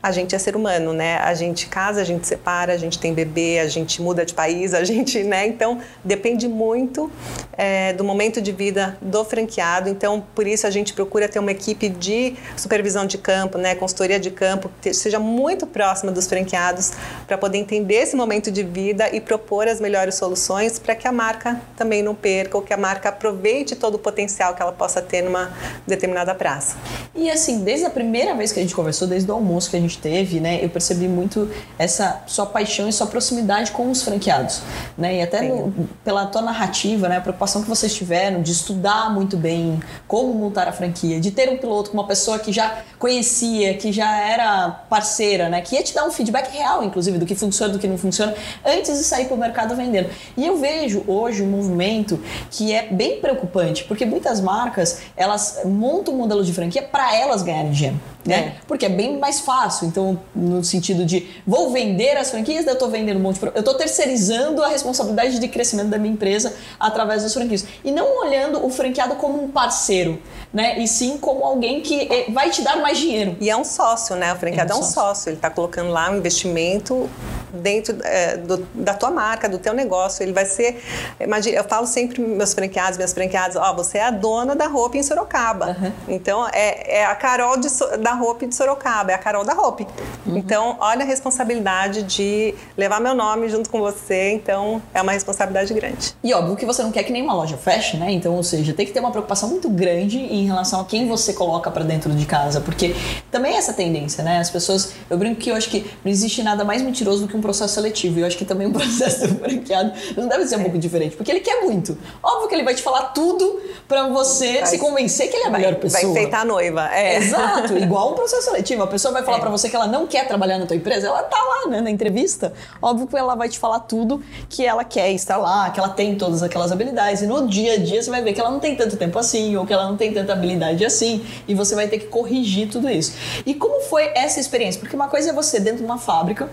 [0.00, 1.18] a gente é ser humano, né?
[1.18, 4.72] A gente casa, a gente separa, a gente tem bebê, a gente muda de país,
[4.72, 5.46] a gente, né?
[5.46, 7.10] Então depende muito
[7.52, 9.88] é, do momento de vida do franqueado.
[9.88, 13.74] Então por isso a gente procura ter uma equipe de supervisão de campo, né?
[13.74, 16.92] Consultoria de campo que seja muito próxima dos franqueados
[17.26, 21.12] para poder entender esse momento de vida e propor as melhores soluções para que a
[21.18, 25.02] marca também não perca ou que a marca aproveite todo o potencial que ela possa
[25.02, 25.50] ter numa
[25.84, 26.76] determinada praça.
[27.12, 29.80] E assim, desde a primeira vez que a gente conversou, desde o almoço que a
[29.80, 34.62] gente teve, né, eu percebi muito essa sua paixão e sua proximidade com os franqueados,
[34.96, 35.16] né?
[35.16, 39.36] E até no, pela tua narrativa, né, a preocupação que vocês tiveram de estudar muito
[39.36, 43.74] bem como montar a franquia, de ter um piloto com uma pessoa que já conhecia,
[43.74, 47.34] que já era parceira, né, que ia te dar um feedback real, inclusive, do que
[47.34, 48.32] funciona, do que não funciona,
[48.64, 50.08] antes de sair para o mercado vendendo.
[50.36, 56.14] E eu vejo hoje um movimento que é bem preocupante, porque muitas marcas elas montam
[56.14, 58.54] um modelo de franquia para elas ganharem dinheiro né?
[58.56, 58.60] É.
[58.66, 59.86] Porque é bem mais fácil.
[59.86, 63.46] Então, no sentido de vou vender as franquias, eu estou vendendo um monte de.
[63.46, 67.64] Eu estou terceirizando a responsabilidade de crescimento da minha empresa através das franquias.
[67.82, 70.20] E não olhando o franqueado como um parceiro,
[70.52, 70.78] né?
[70.78, 73.36] E sim como alguém que eh, vai te dar mais dinheiro.
[73.40, 74.32] E é um sócio, né?
[74.32, 75.02] O franqueado é um, é um sócio.
[75.02, 75.30] sócio.
[75.30, 77.08] Ele está colocando lá um investimento
[77.52, 80.22] dentro é, do, da tua marca, do teu negócio.
[80.22, 80.82] Ele vai ser.
[81.18, 84.66] Imagina, eu falo sempre meus franqueados, minhas franqueadas, ó, oh, você é a dona da
[84.66, 85.76] roupa em Sorocaba.
[85.80, 85.92] Uhum.
[86.08, 87.68] Então, é, é a Carol de,
[88.00, 89.86] da Hope de Sorocaba, é a Carol da Hope.
[90.26, 90.36] Uhum.
[90.36, 95.72] Então, olha a responsabilidade de levar meu nome junto com você, então é uma responsabilidade
[95.74, 96.14] grande.
[96.22, 98.10] E óbvio que você não quer que nenhuma loja feche, né?
[98.10, 101.32] Então, ou seja, tem que ter uma preocupação muito grande em relação a quem você
[101.32, 102.94] coloca para dentro de casa, porque
[103.30, 104.38] também é essa tendência, né?
[104.38, 107.36] As pessoas, eu brinco que eu acho que não existe nada mais mentiroso do que
[107.36, 108.18] um processo seletivo.
[108.18, 111.16] E eu acho que também o processo do franqueado não deve ser um pouco diferente,
[111.16, 111.96] porque ele quer muito.
[112.22, 115.48] Óbvio que ele vai te falar tudo para você vai, se convencer que ele é
[115.48, 116.02] a melhor pessoa.
[116.02, 117.16] Vai enfeitar a noiva, é.
[117.16, 118.82] Exato, igual um processo seletivo.
[118.82, 119.40] A pessoa vai falar é.
[119.40, 121.90] para você que ela não quer trabalhar na tua empresa, ela tá lá, né, na
[121.90, 122.52] entrevista.
[122.80, 126.16] Óbvio que ela vai te falar tudo que ela quer estar lá, que ela tem
[126.16, 127.22] todas aquelas habilidades.
[127.22, 129.56] E no dia a dia você vai ver que ela não tem tanto tempo assim,
[129.56, 132.88] ou que ela não tem tanta habilidade assim, e você vai ter que corrigir tudo
[132.88, 133.12] isso.
[133.44, 134.80] E como foi essa experiência?
[134.80, 136.48] Porque uma coisa é você dentro de uma fábrica,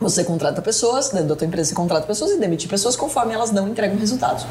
[0.00, 3.50] você contrata pessoas, dentro da tua empresa você contrata pessoas e demite pessoas conforme elas
[3.50, 4.46] não entregam resultados.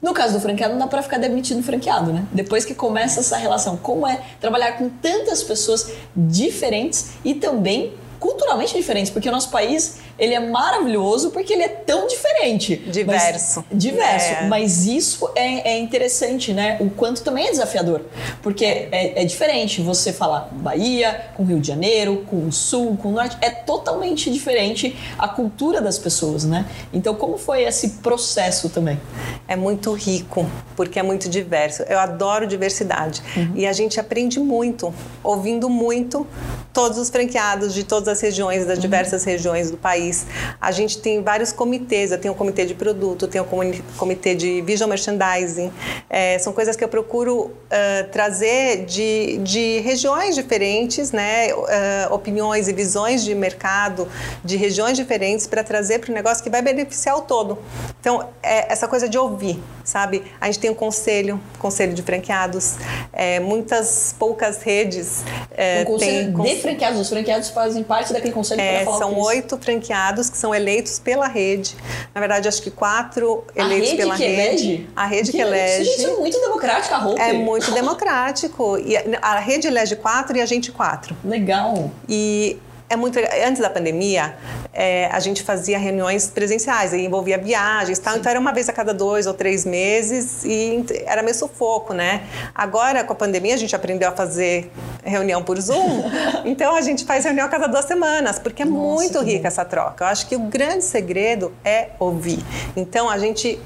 [0.00, 2.24] No caso do franqueado, não dá para ficar demitindo franqueado, né?
[2.32, 7.92] Depois que começa essa relação, como é trabalhar com tantas pessoas diferentes e também
[8.24, 12.76] culturalmente diferentes, porque o nosso país ele é maravilhoso porque ele é tão diferente.
[12.76, 13.62] Diverso.
[13.70, 14.32] Mas, diverso.
[14.32, 14.46] É.
[14.48, 16.78] Mas isso é, é, interessante, né?
[16.80, 18.00] O quanto também é desafiador.
[18.42, 22.96] Porque é, é, diferente você falar com Bahia, com Rio de Janeiro, com o Sul,
[22.96, 23.36] com o Norte.
[23.42, 26.64] É totalmente diferente a cultura das pessoas, né?
[26.94, 28.98] Então, como foi esse processo também?
[29.46, 31.82] É muito rico, porque é muito diverso.
[31.82, 33.20] Eu adoro diversidade.
[33.36, 33.52] Uhum.
[33.54, 36.26] E a gente aprende muito, ouvindo muito
[36.74, 38.82] todos os franqueados de todas as regiões, das uhum.
[38.82, 40.26] diversas regiões do país.
[40.60, 44.60] A gente tem vários comitês, eu tenho o comitê de produto, tenho o comitê de
[44.62, 45.72] visual merchandising.
[46.10, 51.54] É, são coisas que eu procuro uh, trazer de, de regiões diferentes, né?
[51.54, 54.08] Uh, opiniões e visões de mercado
[54.44, 57.58] de regiões diferentes para trazer para o negócio que vai beneficiar o todo.
[58.00, 60.24] Então, é essa coisa de ouvir, sabe?
[60.40, 62.74] A gente tem um conselho, conselho de franqueados,
[63.12, 65.22] é, muitas poucas redes.
[65.56, 66.32] É, um conselho
[66.64, 70.54] franqueados, os franqueados fazem parte daquele conselho é, para falar São oito franqueados que são
[70.54, 71.76] eleitos pela rede.
[72.14, 74.42] Na verdade, acho que quatro eleitos rede pela que rede.
[74.42, 74.88] Elege?
[74.96, 75.90] A rede que, que elege.
[75.90, 77.22] Isso é muito democrático, a roupa.
[77.22, 78.78] É muito democrático.
[78.78, 81.16] E a rede elege quatro e a gente quatro.
[81.24, 81.90] Legal.
[82.08, 84.36] E é muito antes da pandemia
[84.74, 88.16] é, a gente fazia reuniões presenciais e envolvia viagens tal.
[88.16, 92.24] Então era uma vez a cada dois ou três meses e era meio sufoco né?
[92.54, 94.70] Agora com a pandemia a gente aprendeu a fazer
[95.04, 96.04] reunião por zoom.
[96.44, 99.64] Então a gente faz reunião a cada duas semanas porque é Nossa, muito rica essa
[99.64, 100.04] troca.
[100.04, 102.44] Eu acho que o grande segredo é ouvir.
[102.76, 103.58] Então a gente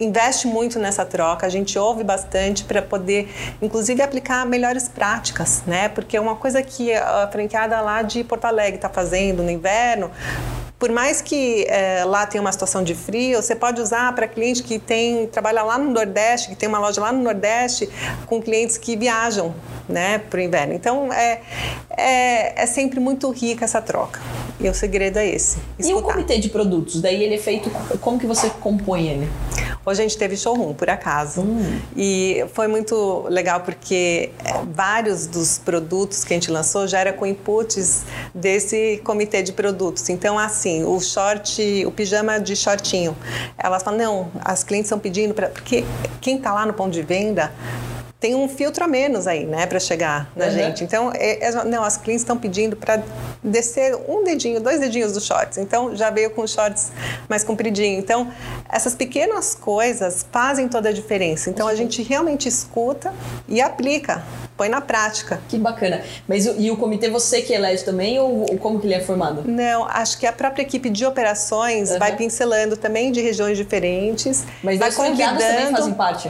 [0.00, 3.28] investe muito nessa troca, a gente ouve bastante para poder,
[3.60, 5.88] inclusive, aplicar melhores práticas, né?
[5.88, 10.10] Porque uma coisa que a franqueada lá de Porto Alegre está fazendo no inverno,
[10.78, 14.62] por mais que é, lá tenha uma situação de frio, você pode usar para cliente
[14.62, 17.88] que tem trabalha lá no Nordeste, que tem uma loja lá no Nordeste,
[18.26, 19.52] com clientes que viajam
[19.88, 20.74] né, para o inverno.
[20.74, 21.40] Então é,
[21.90, 24.20] é, é, sempre muito rica essa troca.
[24.60, 25.58] E o segredo é esse.
[25.78, 25.88] Escutar.
[25.88, 27.00] E o comitê de produtos?
[27.00, 27.70] Daí ele é feito.
[28.00, 29.28] Como que você compõe ele?
[29.88, 31.40] Hoje a gente teve showroom, por acaso.
[31.40, 31.80] Hum.
[31.96, 37.10] E foi muito legal porque é, vários dos produtos que a gente lançou já era
[37.10, 38.02] com inputs
[38.34, 40.10] desse comitê de produtos.
[40.10, 43.16] Então, assim, o short, o pijama de shortinho.
[43.56, 45.82] Elas falam, não, as clientes estão pedindo, pra, porque
[46.20, 47.50] quem está lá no ponto de venda
[48.20, 50.50] tem um filtro a menos aí, né, para chegar na uhum.
[50.50, 50.82] gente.
[50.82, 53.00] Então, é, é, não, as clientes estão pedindo para
[53.42, 55.56] descer um dedinho, dois dedinhos dos shorts.
[55.56, 56.90] Então, já veio com shorts
[57.28, 57.96] mais compridinho.
[57.96, 58.28] Então,
[58.68, 61.48] essas pequenas coisas fazem toda a diferença.
[61.48, 63.14] Então, a gente realmente escuta
[63.46, 64.24] e aplica,
[64.56, 65.40] põe na prática.
[65.48, 66.02] Que bacana.
[66.26, 69.44] Mas e o comitê você que elege também ou, ou como que ele é formado?
[69.46, 72.00] Não, acho que a própria equipe de operações uhum.
[72.00, 74.44] vai pincelando também de regiões diferentes.
[74.60, 75.38] Mas vai os convidando...
[75.38, 76.28] também fazem parte?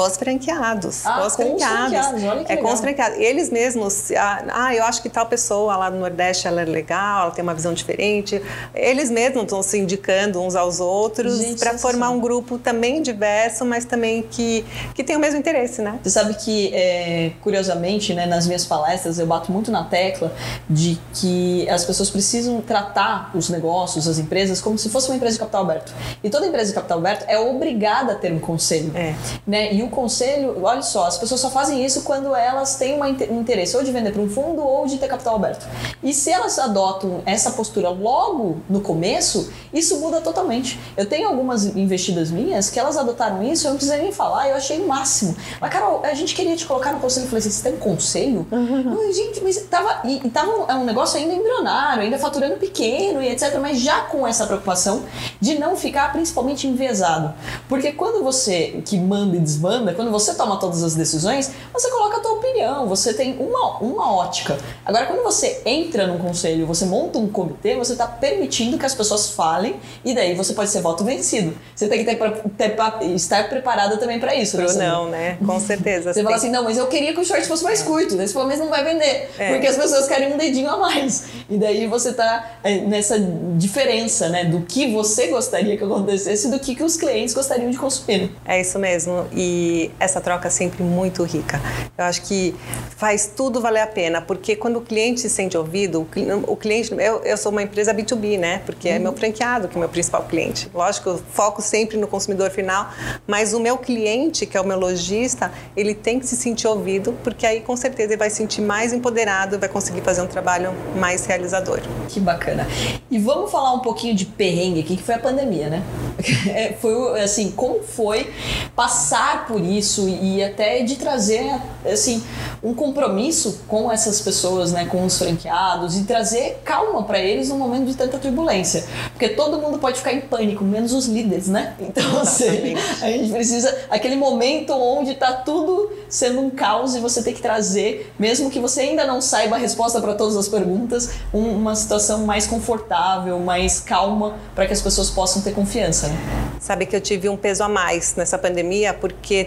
[0.00, 1.06] Com os franqueados.
[1.06, 1.90] Ah, com os franqueados.
[1.90, 2.22] franqueados.
[2.22, 2.56] É legal.
[2.58, 3.18] com os franqueados.
[3.18, 7.24] Eles mesmos, ah, ah, eu acho que tal pessoa lá no Nordeste ela é legal,
[7.24, 8.40] ela tem uma visão diferente.
[8.74, 13.84] Eles mesmos estão se indicando uns aos outros para formar um grupo também diverso, mas
[13.84, 15.98] também que, que tem o mesmo interesse, né?
[16.02, 20.32] Você sabe que, é, curiosamente, né, nas minhas palestras eu bato muito na tecla
[20.68, 25.34] de que as pessoas precisam tratar os negócios, as empresas, como se fosse uma empresa
[25.34, 25.92] de capital aberto.
[26.24, 28.92] E toda empresa de capital aberto é obrigada a ter um conselho.
[28.94, 29.14] É.
[29.46, 29.74] Né?
[29.74, 33.40] E o conselho, olha só, as pessoas só fazem isso quando elas têm uma, um
[33.40, 35.66] interesse ou de vender para um fundo ou de ter capital aberto.
[36.02, 40.78] E se elas adotam essa postura logo no começo, isso muda totalmente.
[40.96, 44.56] Eu tenho algumas investidas minhas que elas adotaram isso, eu não precisei nem falar, eu
[44.56, 45.34] achei o máximo.
[45.60, 47.24] Mas, Carol, a gente queria te colocar no conselho.
[47.24, 48.46] Eu falei assim: você tem um conselho?
[48.50, 49.12] Uhum.
[49.12, 53.22] Gente, mas tava, e, e tava um, é um negócio ainda embrionário, ainda faturando pequeno
[53.22, 53.58] e etc.
[53.60, 55.02] Mas já com essa preocupação
[55.40, 57.34] de não ficar principalmente envezado.
[57.68, 61.88] Porque quando você que manda e desmanda, banda, quando você toma todas as decisões, você
[61.90, 64.58] coloca a tua opinião, você tem uma, uma ótica.
[64.84, 68.94] Agora, quando você entra num conselho, você monta um comitê, você está permitindo que as
[68.94, 71.56] pessoas falem e daí você pode ser voto vencido.
[71.74, 72.18] Você tem que ter,
[72.56, 74.56] ter, estar preparada também para isso.
[74.56, 74.64] Né?
[74.64, 75.38] Pro não, né?
[75.46, 76.12] Com certeza.
[76.12, 78.16] Você, fala assim, não, mas eu queria que o short fosse mais curto.
[78.16, 79.30] Daí você fala, mas não vai vender.
[79.38, 79.52] É.
[79.52, 81.26] Porque as pessoas querem um dedinho a mais.
[81.48, 83.18] E daí você tá é, nessa
[83.56, 84.44] diferença, né?
[84.44, 88.30] Do que você gostaria que acontecesse e do que, que os clientes gostariam de consumir.
[88.44, 89.26] É isso mesmo.
[89.32, 89.59] E
[89.98, 91.60] essa troca é sempre muito rica.
[91.96, 92.54] Eu acho que
[92.96, 96.06] faz tudo valer a pena, porque quando o cliente se sente ouvido,
[96.46, 98.62] o cliente, eu, eu sou uma empresa B2B, né?
[98.64, 98.94] Porque uhum.
[98.94, 100.70] é meu franqueado que é meu principal cliente.
[100.74, 102.90] Lógico, eu foco sempre no consumidor final,
[103.26, 107.16] mas o meu cliente, que é o meu lojista, ele tem que se sentir ouvido,
[107.22, 110.72] porque aí com certeza ele vai se sentir mais empoderado, vai conseguir fazer um trabalho
[110.96, 111.80] mais realizador.
[112.08, 112.66] Que bacana.
[113.10, 115.82] E vamos falar um pouquinho de perrengue aqui, que foi a pandemia, né?
[116.50, 118.32] É, foi assim, como foi
[118.74, 122.22] passar por isso e até de trazer assim
[122.62, 127.56] um compromisso com essas pessoas, né, com os franqueados e trazer calma para eles no
[127.56, 131.74] momento de tanta turbulência, porque todo mundo pode ficar em pânico, menos os líderes, né?
[131.90, 137.22] Então assim, a gente precisa aquele momento onde está tudo sendo um caos e você
[137.22, 141.10] tem que trazer, mesmo que você ainda não saiba a resposta para todas as perguntas,
[141.32, 146.08] uma situação mais confortável, mais calma para que as pessoas possam ter confiança.
[146.08, 146.16] Né?
[146.60, 149.39] Sabe que eu tive um peso a mais nessa pandemia porque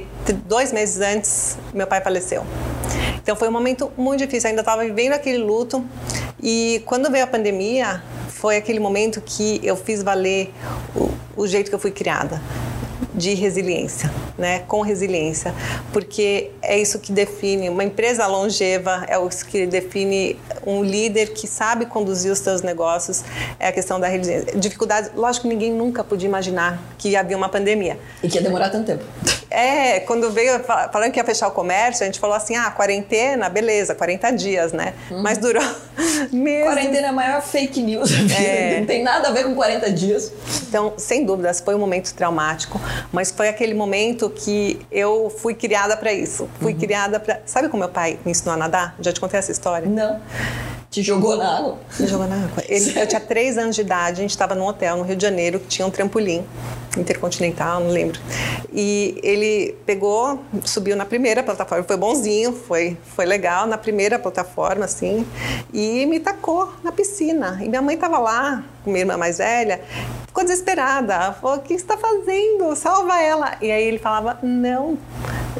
[0.45, 2.45] dois meses antes meu pai faleceu.
[3.21, 5.83] Então foi um momento muito difícil, ainda estava vivendo aquele luto.
[6.41, 10.53] E quando veio a pandemia, foi aquele momento que eu fiz valer
[10.95, 11.09] o,
[11.43, 12.41] o jeito que eu fui criada
[13.13, 14.59] de resiliência, né?
[14.67, 15.53] Com resiliência,
[15.91, 21.47] porque é isso que define uma empresa longeva, é o que define um líder que
[21.47, 23.23] sabe conduzir os seus negócios,
[23.59, 24.57] é a questão da resiliência.
[24.57, 27.97] Dificuldades, lógico ninguém nunca podia imaginar que havia uma pandemia.
[28.21, 29.03] E que ia demorar tanto tempo.
[29.53, 33.49] É, quando veio falando que ia fechar o comércio, a gente falou assim: ah, quarentena,
[33.49, 34.95] beleza, 40 dias, né?
[35.11, 35.21] Uhum.
[35.21, 35.61] Mas durou
[36.33, 36.65] meses.
[36.65, 38.09] Quarentena é a maior fake news.
[38.35, 38.79] É.
[38.79, 40.31] Não tem nada a ver com 40 dias.
[40.67, 45.95] Então, sem dúvidas, foi um momento traumático, mas foi aquele momento que eu fui criada
[45.97, 46.49] para isso.
[46.59, 46.79] Fui uhum.
[46.79, 47.41] criada para.
[47.45, 48.95] Sabe como meu pai me ensinou a nadar?
[48.99, 49.87] Já te contei essa história?
[49.87, 50.19] Não.
[50.93, 51.77] Te jogou na água?
[51.99, 52.63] Me jogou na água.
[52.69, 55.23] Ele, eu tinha três anos de idade, a gente estava num hotel no Rio de
[55.23, 56.45] Janeiro que tinha um trampolim
[56.95, 58.19] intercontinental, não lembro.
[58.71, 64.85] E ele pegou, subiu na primeira plataforma, foi bonzinho, foi, foi legal na primeira plataforma,
[64.85, 65.25] assim,
[65.73, 67.59] e me tacou na piscina.
[67.63, 69.81] E minha mãe estava lá, minha irmã mais velha,
[70.27, 71.13] ficou desesperada.
[71.13, 72.75] Ela falou: O que está fazendo?
[72.75, 73.55] Salva ela.
[73.61, 74.97] E aí ele falava: Não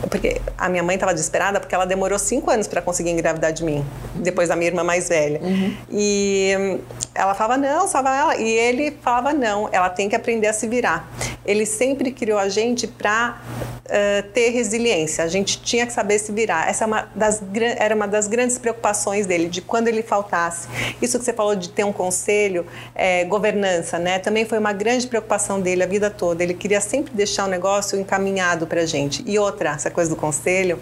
[0.10, 3.64] porque a minha mãe estava desesperada porque ela demorou cinco anos para conseguir engravidar de
[3.64, 3.84] mim,
[4.14, 5.40] depois da minha irmã mais velha.
[5.42, 5.76] Uhum.
[5.90, 6.80] E
[7.16, 8.36] ela falava, não, salva ela.
[8.36, 11.08] E ele falava, não, ela tem que aprender a se virar.
[11.46, 13.42] Ele sempre criou a gente para
[13.84, 16.70] uh, ter resiliência, a gente tinha que saber se virar.
[16.70, 17.42] Essa é uma das,
[17.78, 20.68] era uma das grandes preocupações dele, de quando ele faltasse.
[21.02, 24.20] Isso que você falou de ter um conselho, é, governança, né?
[24.20, 26.44] Também foi uma grande preocupação dele a vida toda.
[26.44, 29.24] Ele queria sempre deixar o negócio encaminhado para a gente.
[29.26, 30.80] E outra, essa coisa do conselho,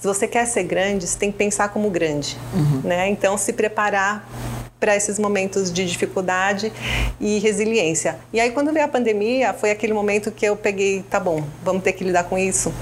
[0.00, 2.80] se você quer ser grande, você tem que pensar como grande, uhum.
[2.84, 3.08] né?
[3.08, 4.26] Então, se preparar
[4.78, 6.72] para esses momentos de dificuldade
[7.20, 8.18] e resiliência.
[8.32, 11.82] E aí quando veio a pandemia, foi aquele momento que eu peguei, tá bom, vamos
[11.82, 12.72] ter que lidar com isso.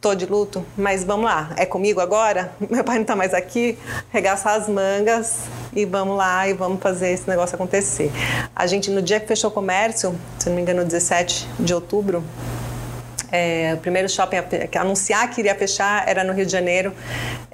[0.00, 2.52] tô de luto, mas vamos lá, é comigo agora?
[2.70, 3.76] Meu pai não tá mais aqui,
[4.10, 5.40] regaçar as mangas
[5.74, 8.10] e vamos lá e vamos fazer esse negócio acontecer.
[8.54, 12.22] A gente, no dia que fechou o comércio, se não me engano, 17 de outubro,
[13.30, 16.92] é, o primeiro shopping a, anunciar que iria fechar era no Rio de Janeiro.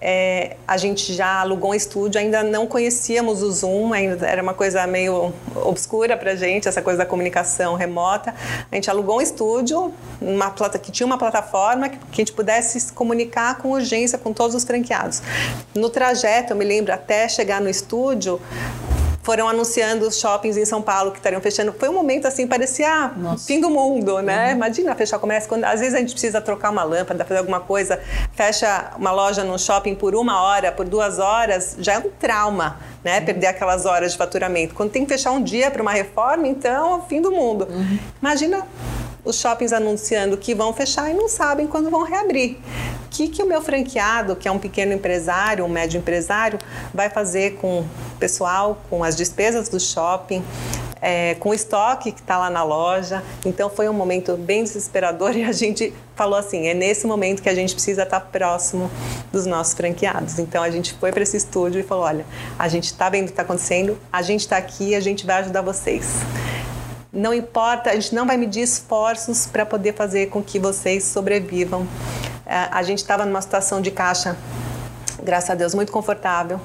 [0.01, 4.55] É, a gente já alugou um estúdio, ainda não conhecíamos o Zoom, ainda era uma
[4.55, 8.35] coisa meio obscura para gente, essa coisa da comunicação remota.
[8.71, 12.33] A gente alugou um estúdio, uma plata, que tinha uma plataforma que, que a gente
[12.33, 15.23] pudesse se comunicar com urgência com todos os franqueados.
[15.75, 18.41] No trajeto, eu me lembro, até chegar no estúdio,
[19.25, 21.73] foram anunciando os shoppings em São Paulo que estariam fechando.
[21.73, 23.47] Foi um momento assim, parecia Nossa.
[23.47, 24.49] fim do mundo, né?
[24.49, 24.57] Uhum.
[24.57, 25.49] Imagina fechar o comércio.
[25.49, 27.99] Quando, às vezes a gente precisa trocar uma lâmpada, fazer alguma coisa,
[28.35, 32.79] fecha uma loja num shopping por uma hora, por duas horas, já é um trauma,
[33.03, 33.19] né?
[33.19, 33.25] Uhum.
[33.25, 34.75] Perder aquelas horas de faturamento.
[34.75, 37.67] Quando tem que fechar um dia para uma reforma, então é o fim do mundo.
[37.71, 37.99] Uhum.
[38.21, 38.67] Imagina
[39.25, 42.59] os shoppings anunciando que vão fechar e não sabem quando vão reabrir.
[43.07, 46.59] O que, que o meu franqueado, que é um pequeno empresário, um médio empresário,
[46.93, 50.43] vai fazer com o pessoal, com as despesas do shopping,
[51.01, 53.23] é, com o estoque que está lá na loja.
[53.45, 57.49] Então foi um momento bem desesperador e a gente falou assim: é nesse momento que
[57.49, 58.91] a gente precisa estar tá próximo
[59.31, 60.39] dos nossos franqueados.
[60.39, 62.25] Então a gente foi para esse estúdio e falou: olha,
[62.59, 65.41] a gente está vendo o que está acontecendo, a gente está aqui, a gente vai
[65.41, 66.21] ajudar vocês.
[67.15, 71.87] Não importa, a gente não vai medir esforços para poder fazer com que vocês sobrevivam.
[72.45, 74.37] É, a gente estava numa situação de caixa,
[75.23, 76.61] graças a Deus, muito confortável.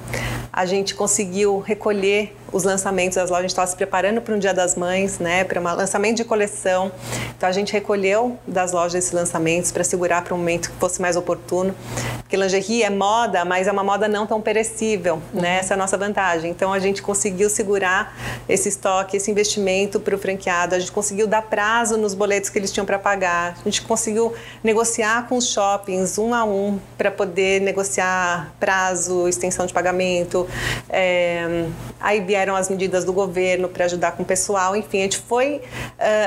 [0.51, 3.39] A gente conseguiu recolher os lançamentos das lojas.
[3.39, 6.23] A gente estava se preparando para um Dia das Mães, né, para um lançamento de
[6.23, 6.91] coleção.
[7.37, 11.01] Então a gente recolheu das lojas esses lançamentos para segurar para um momento que fosse
[11.01, 11.73] mais oportuno.
[12.19, 15.57] Porque lingerie é moda, mas é uma moda não tão perecível, né?
[15.59, 16.51] Essa é a nossa vantagem.
[16.51, 18.15] Então a gente conseguiu segurar
[18.47, 20.75] esse estoque, esse investimento para o franqueado.
[20.75, 23.55] A gente conseguiu dar prazo nos boletos que eles tinham para pagar.
[23.59, 24.33] A gente conseguiu
[24.63, 30.47] negociar com os shoppings um a um para poder negociar prazo, extensão de pagamento.
[30.87, 31.65] É,
[31.99, 34.75] aí vieram as medidas do governo para ajudar com o pessoal.
[34.75, 35.61] Enfim, a gente foi, uh,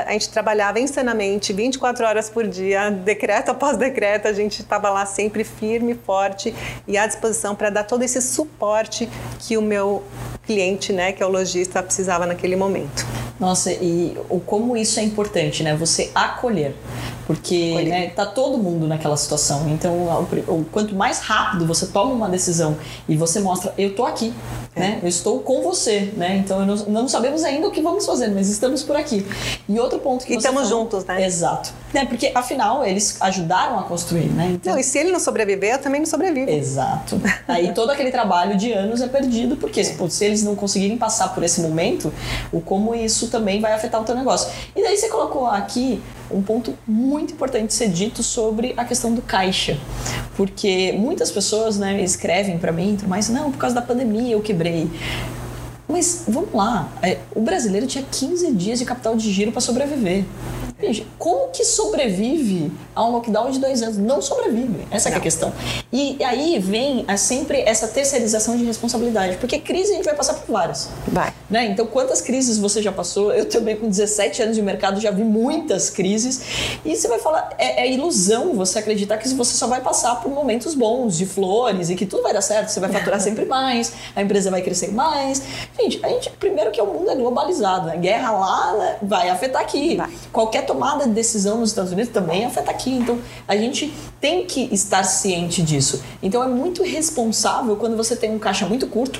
[0.07, 4.27] a gente trabalhava insanamente 24 horas por dia, decreto após decreto.
[4.27, 6.53] A gente estava lá sempre firme forte
[6.87, 9.09] e à disposição para dar todo esse suporte
[9.39, 10.03] que o meu
[10.45, 13.05] cliente, né, que é o lojista, precisava naquele momento.
[13.39, 15.75] Nossa, e o como isso é importante, né?
[15.75, 16.75] Você acolher.
[17.25, 19.69] Porque né, tá todo mundo naquela situação.
[19.69, 19.93] Então,
[20.47, 22.77] o, o, quanto mais rápido você toma uma decisão
[23.07, 24.33] e você mostra, eu tô aqui,
[24.75, 24.79] é.
[24.79, 24.99] né?
[25.01, 26.37] Eu estou com você, né?
[26.37, 29.25] Então, não, não, sabemos ainda o que vamos fazer, mas estamos por aqui.
[29.69, 31.25] E outro ponto que e estamos falou, juntos, né?
[31.25, 31.71] Exato.
[31.93, 34.51] Né, porque, afinal, eles ajudaram a construir, né?
[34.55, 36.49] Então, não, e se ele não sobreviver, eu também não sobrevivo.
[36.49, 37.21] Exato.
[37.47, 39.83] Aí todo aquele trabalho de anos é perdido, porque é.
[39.83, 42.11] se, se eles não conseguirem passar por esse momento,
[42.51, 44.51] o como isso também vai afetar o teu negócio.
[44.75, 49.21] E daí você colocou aqui um ponto muito importante ser dito sobre a questão do
[49.21, 49.77] caixa.
[50.35, 54.89] Porque muitas pessoas né, escrevem para mim, mas não, por causa da pandemia eu quebrei.
[55.87, 60.25] Mas vamos lá, é, o brasileiro tinha 15 dias de capital de giro para sobreviver.
[60.83, 63.97] Gente, como que sobrevive a um lockdown de dois anos?
[63.97, 64.85] Não sobrevive.
[64.91, 65.53] Essa é a questão.
[65.91, 69.37] E aí vem é, sempre essa terceirização de responsabilidade.
[69.37, 70.89] Porque crise a gente vai passar por várias.
[71.07, 71.33] Vai.
[71.49, 71.65] Né?
[71.67, 73.31] Então, quantas crises você já passou?
[73.31, 76.41] Eu também, com 17 anos de mercado, já vi muitas crises.
[76.83, 80.29] E você vai falar, é, é ilusão você acreditar que você só vai passar por
[80.31, 83.93] momentos bons, de flores, e que tudo vai dar certo, você vai faturar sempre mais,
[84.15, 85.41] a empresa vai crescer mais.
[85.79, 87.97] Gente, a gente, primeiro que o mundo é globalizado, né?
[87.97, 88.97] Guerra lá né?
[89.01, 89.95] vai afetar aqui.
[89.95, 90.09] Vai.
[90.31, 92.91] Qualquer tomada de decisão nos Estados Unidos também afeta aqui.
[92.91, 96.03] Então, a gente tem que estar ciente disso.
[96.21, 99.19] Então, é muito responsável quando você tem um caixa muito curto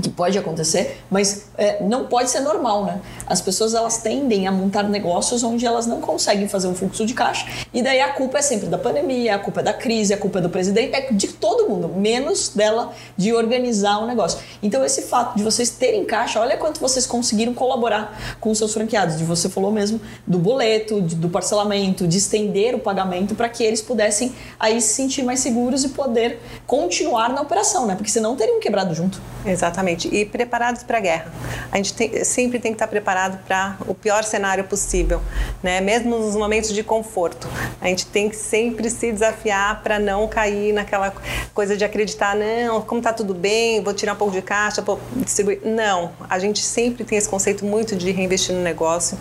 [0.00, 3.00] que pode acontecer, mas é, não pode ser normal, né?
[3.26, 7.14] As pessoas elas tendem a montar negócios onde elas não conseguem fazer um fluxo de
[7.14, 10.16] caixa e daí a culpa é sempre da pandemia, a culpa é da crise, a
[10.16, 14.38] culpa é do presidente, é de todo mundo, menos dela de organizar o negócio.
[14.62, 19.18] Então esse fato de vocês terem caixa, olha quanto vocês conseguiram colaborar com seus franqueados,
[19.18, 23.62] de você falou mesmo do boleto, de, do parcelamento, de estender o pagamento para que
[23.62, 27.94] eles pudessem aí se sentir mais seguros e poder continuar na operação, né?
[27.94, 29.20] Porque senão teriam quebrado junto.
[29.44, 29.89] Exatamente.
[29.90, 30.08] Exatamente.
[30.14, 31.32] E preparados para a guerra.
[31.70, 35.20] A gente tem, sempre tem que estar preparado para o pior cenário possível,
[35.62, 35.80] né?
[35.80, 37.48] Mesmo nos momentos de conforto.
[37.80, 41.12] A gente tem que sempre se desafiar para não cair naquela
[41.54, 45.00] coisa de acreditar, não, como está tudo bem, vou tirar um pouco de caixa, vou
[45.16, 45.60] distribuir.
[45.64, 49.18] Não, a gente sempre tem esse conceito muito de reinvestir no negócio.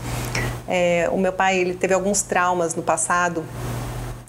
[0.67, 3.43] É, o meu pai ele teve alguns traumas no passado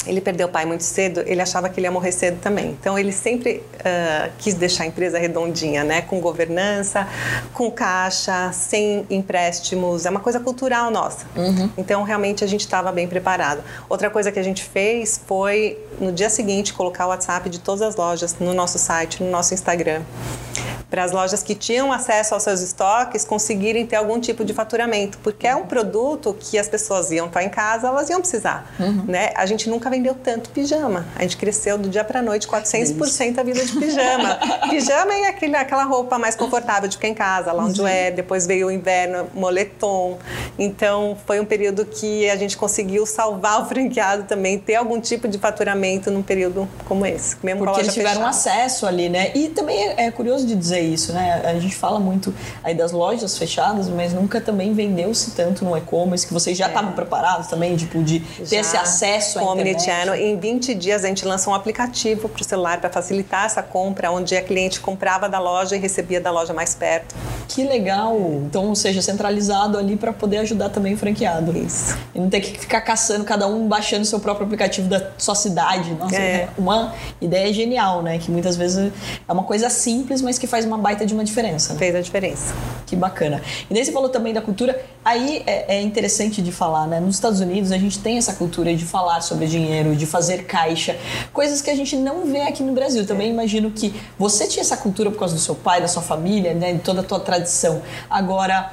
[0.07, 2.77] ele perdeu o pai muito cedo, ele achava que ele ia morrer cedo também.
[2.81, 6.03] Então ele sempre uh, quis deixar a empresa redondinha, né?
[6.03, 7.07] Com governança,
[7.53, 10.07] com caixa, sem empréstimos.
[10.07, 11.27] É uma coisa cultural nossa.
[11.37, 11.71] Uhum.
[11.77, 13.63] Então realmente a gente estava bem preparado.
[13.89, 17.83] Outra coisa que a gente fez foi no dia seguinte colocar o WhatsApp de todas
[17.83, 20.03] as lojas no nosso site, no nosso Instagram
[20.91, 25.19] para as lojas que tinham acesso aos seus estoques conseguirem ter algum tipo de faturamento,
[25.23, 29.05] porque é um produto que as pessoas iam estar em casa, elas iam precisar, uhum.
[29.07, 29.31] né?
[29.37, 31.07] A gente nunca vendeu tanto pijama.
[31.15, 34.39] A gente cresceu do dia para noite 400% a vida de pijama.
[34.69, 38.17] pijama é aquele, aquela roupa mais confortável de ficar em casa, loungewear, uhum.
[38.17, 40.19] depois veio o inverno, moletom.
[40.59, 45.29] Então, foi um período que a gente conseguiu salvar o franqueado também, ter algum tipo
[45.29, 47.37] de faturamento num período como esse.
[47.43, 48.31] Mesmo porque eles tiveram fechada.
[48.31, 49.31] acesso ali, né?
[49.35, 51.43] E também é, é curioso de dizer isso, né?
[51.45, 56.27] A gente fala muito aí das lojas fechadas, mas nunca também vendeu-se tanto no e-commerce,
[56.27, 56.95] que vocês já estavam é.
[56.95, 58.61] preparados também, tipo, de ter já.
[58.61, 59.85] esse acesso à internet.
[59.85, 60.15] Channel.
[60.15, 64.11] Em 20 dias a gente lançou um aplicativo para o celular para facilitar essa compra,
[64.11, 67.15] onde a cliente comprava da loja e recebia da loja mais perto.
[67.49, 68.17] Que legal!
[68.47, 71.57] Então, ou seja, centralizado ali para poder ajudar também o franqueado.
[71.57, 71.97] Isso.
[72.15, 75.93] E não ter que ficar caçando cada um baixando seu próprio aplicativo da sua cidade.
[75.95, 76.49] Nossa, é.
[76.57, 78.19] uma ideia genial, né?
[78.19, 78.93] Que muitas vezes
[79.29, 81.73] é uma coisa simples, mas que faz uma baita de uma diferença.
[81.73, 81.79] Né?
[81.79, 82.55] Fez a diferença.
[82.87, 83.43] Que bacana.
[83.69, 84.81] E daí você falou também da cultura.
[85.05, 87.01] Aí é, é, interessante de falar, né?
[87.01, 90.97] Nos Estados Unidos a gente tem essa cultura de falar sobre dinheiro, de fazer caixa,
[91.33, 93.07] coisas que a gente não vê aqui no Brasil.
[93.07, 93.31] Também é.
[93.31, 96.75] imagino que você tinha essa cultura por causa do seu pai, da sua família, né?
[96.75, 97.83] De toda a tua tradição.
[98.09, 98.73] Agora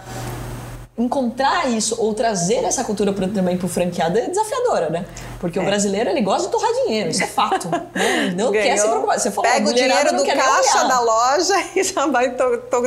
[0.98, 5.06] encontrar isso ou trazer essa cultura também para o franqueado é desafiadora, né?
[5.40, 5.62] Porque é.
[5.62, 7.70] o brasileiro ele gosta de torrar dinheiro, isso é fato.
[7.70, 8.34] né?
[8.36, 9.20] Não quer se preocupar.
[9.20, 12.36] Você falou, Pega o dinheiro do caixa da loja e já vai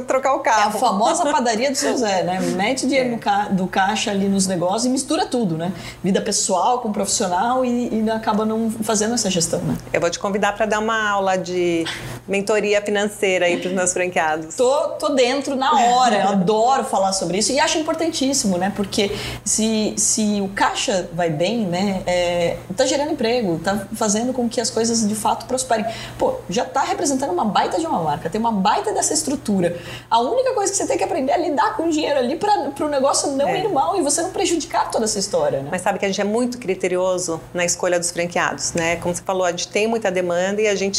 [0.07, 0.72] trocar o carro.
[0.72, 2.40] É a famosa padaria do seu Zé, né?
[2.57, 3.18] Mete dinheiro é.
[3.18, 5.72] ca do caixa ali nos negócios e mistura tudo, né?
[6.03, 9.76] Vida pessoal com profissional e, e acaba não fazendo essa gestão, né?
[9.92, 11.84] Eu vou te convidar para dar uma aula de
[12.26, 14.55] mentoria financeira aí para os meus franqueados.
[14.55, 18.72] Tô, tô dentro na hora, eu adoro falar sobre isso e acho importantíssimo, né?
[18.74, 19.11] Porque
[19.44, 22.03] se, se o caixa vai bem, né?
[22.07, 22.39] É,
[22.76, 25.84] tá gerando emprego, tá fazendo com que as coisas de fato prosperem.
[26.18, 29.76] Pô, já tá representando uma baita de uma marca, tem uma baita dessa estrutura.
[30.11, 32.84] A única coisa que você tem que aprender é lidar com o dinheiro ali para
[32.84, 33.64] o negócio não é.
[33.64, 35.68] ir mal e você não prejudicar toda essa história, né?
[35.70, 38.97] Mas sabe que a gente é muito criterioso na escolha dos franqueados, né?
[38.97, 40.99] Como você falou, a gente tem muita demanda e a gente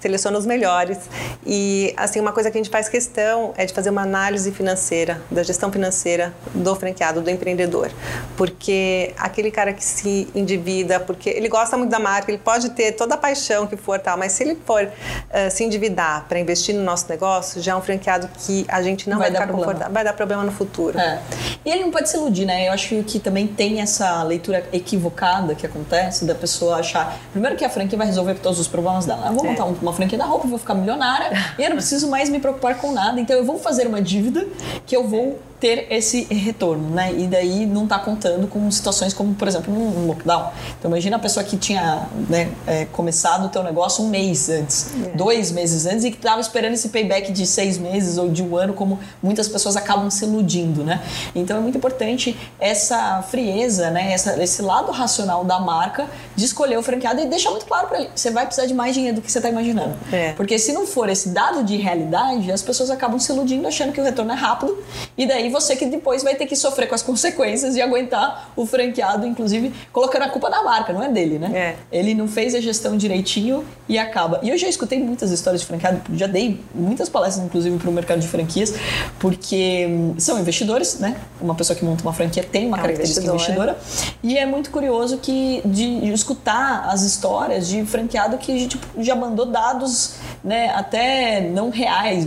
[0.00, 0.98] seleciona os melhores.
[1.44, 5.20] E assim, uma coisa que a gente faz questão é de fazer uma análise financeira,
[5.30, 7.90] da gestão financeira do franqueado, do empreendedor.
[8.36, 12.70] Porque aquele cara que se endivida vida, porque ele gosta muito da marca, ele pode
[12.70, 16.38] ter toda a paixão que for tal, mas se ele for uh, se endividar para
[16.38, 19.52] investir no nosso negócio, já é um franqueado que a gente não vai, vai ficar
[19.52, 20.98] confortável, vai dar problema no futuro.
[20.98, 21.20] É.
[21.64, 22.68] E ele não pode se iludir, né?
[22.68, 27.64] Eu acho que também tem essa leitura equivocada que acontece da pessoa achar, primeiro que
[27.64, 29.26] a franquia vai resolver todos os problemas dela.
[29.26, 29.48] Eu vou é.
[29.50, 32.76] montar uma franquia da roupa, vou ficar milionária e eu não preciso mais me preocupar
[32.78, 34.46] com nada, então eu vou fazer uma dívida
[34.86, 37.14] que eu vou ter esse retorno, né?
[37.16, 40.50] E daí não está contando com situações como, por exemplo, um lockdown.
[40.76, 44.90] Então imagina a pessoa que tinha né, é, começado o teu negócio um mês antes,
[44.92, 45.10] é.
[45.16, 48.56] dois meses antes e que estava esperando esse payback de seis meses ou de um
[48.56, 51.00] ano, como muitas pessoas acabam se iludindo, né?
[51.32, 54.12] Então é muito importante essa frieza, né?
[54.12, 58.00] Essa, esse lado racional da marca de escolher o franqueado e deixar muito claro para
[58.00, 59.94] ele, você vai precisar de mais dinheiro do que você está imaginando.
[60.10, 60.32] É.
[60.32, 64.00] Porque se não for esse dado de realidade, as pessoas acabam se iludindo achando que
[64.00, 64.76] o retorno é rápido
[65.16, 68.66] e daí você que depois vai ter que sofrer com as consequências de aguentar o
[68.66, 71.76] franqueado, inclusive colocando a culpa na marca, não é dele, né?
[71.92, 71.98] É.
[71.98, 74.40] Ele não fez a gestão direitinho e acaba.
[74.42, 77.92] E eu já escutei muitas histórias de franqueado, já dei muitas palestras, inclusive, para o
[77.92, 78.74] mercado de franquias,
[79.18, 81.16] porque hum, são investidores, né?
[81.40, 83.72] Uma pessoa que monta uma franquia tem uma é característica investidora.
[83.72, 84.16] É.
[84.22, 89.14] E é muito curioso que de, de, escutar as histórias de franqueado que tipo, já
[89.14, 92.24] mandou dados, né, até não reais,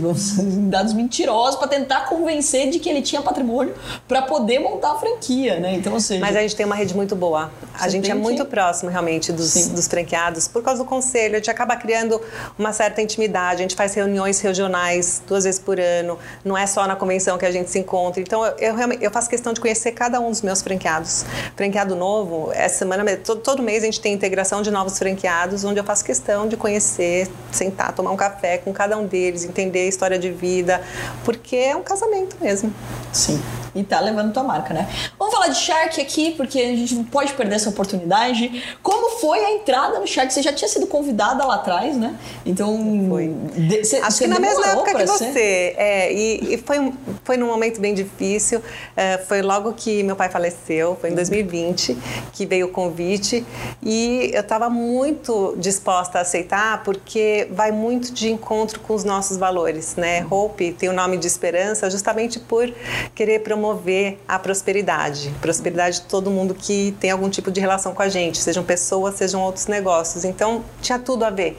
[0.68, 3.74] dados mentirosos para tentar convencer de que ele tinha patrimônio
[4.06, 5.74] para poder montar a franquia, né?
[5.74, 7.50] Então, ou seja, Mas a gente tem uma rede muito boa.
[7.78, 8.50] A gente é muito que...
[8.50, 11.34] próximo realmente dos, dos franqueados por causa do conselho.
[11.34, 12.20] A gente acaba criando
[12.58, 13.60] uma certa intimidade.
[13.60, 16.18] A gente faz reuniões regionais duas vezes por ano.
[16.44, 18.20] Não é só na convenção que a gente se encontra.
[18.20, 21.24] Então, eu, eu, eu faço questão de conhecer cada um dos meus franqueados.
[21.54, 25.78] Franqueado novo, essa semana, todo, todo mês a gente tem integração de novos franqueados, onde
[25.78, 29.86] eu faço questão de conhecer, sentar, tomar um café com cada um deles, entender a
[29.86, 30.82] história de vida,
[31.24, 32.72] porque é um casamento mesmo.
[33.16, 33.40] Sim.
[33.74, 34.88] e tá levando tua marca, né?
[35.18, 38.62] Vamos falar de Shark aqui, porque a gente não pode perder essa oportunidade.
[38.82, 40.32] Como foi a entrada no Shark?
[40.32, 42.14] Você já tinha sido convidada lá atrás, né?
[42.44, 42.76] Então.
[43.08, 43.28] Foi.
[43.28, 45.74] De, cê, Acho que na mesma época que você.
[45.76, 46.92] É, e, e, foi,
[47.24, 48.62] foi num momento bem difícil.
[48.96, 51.96] É, foi logo que meu pai faleceu, foi em 2020
[52.32, 53.44] que veio o convite.
[53.82, 59.36] E eu estava muito disposta a aceitar, porque vai muito de encontro com os nossos
[59.36, 60.26] valores, né?
[60.30, 62.72] Hope tem o nome de esperança justamente por
[63.14, 65.32] querer promover a prosperidade.
[65.40, 69.14] Prosperidade de todo mundo que tem algum tipo de relação com a gente, sejam pessoas,
[69.14, 70.24] sejam outros negócios.
[70.24, 71.56] Então, tinha tudo a ver.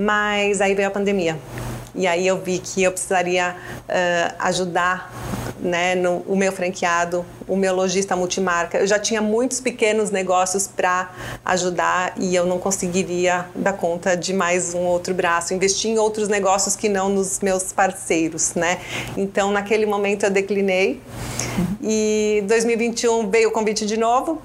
[0.00, 1.36] Mas aí veio a pandemia.
[1.92, 3.56] E aí eu vi que eu precisaria
[3.88, 5.12] uh, ajudar
[5.58, 8.78] né, no, o meu franqueado, o meu lojista multimarca.
[8.78, 11.10] Eu já tinha muitos pequenos negócios para
[11.44, 16.28] ajudar e eu não conseguiria dar conta de mais um outro braço, investir em outros
[16.28, 18.78] negócios que não nos meus parceiros, né?
[19.16, 21.02] Então, naquele momento eu declinei
[21.82, 24.40] e 2021 veio o convite de novo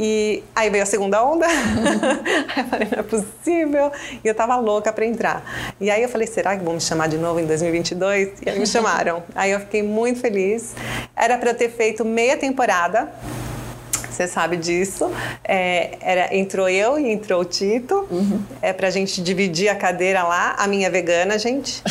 [0.00, 1.44] e aí veio a segunda onda.
[2.54, 3.90] aí eu falei, não é possível.
[4.22, 5.74] E eu tava louca para entrar.
[5.80, 8.34] E aí eu falei, será que vão me chamar de novo em 2022?
[8.46, 9.24] E aí me chamaram.
[9.34, 10.72] aí eu fiquei muito feliz.
[11.16, 13.12] Era para ter feito meia temporada
[14.18, 15.08] você sabe disso.
[15.44, 18.06] É, era, entrou eu e entrou o Tito.
[18.10, 18.42] Uhum.
[18.60, 20.56] É pra gente dividir a cadeira lá.
[20.58, 21.82] A minha é vegana, gente.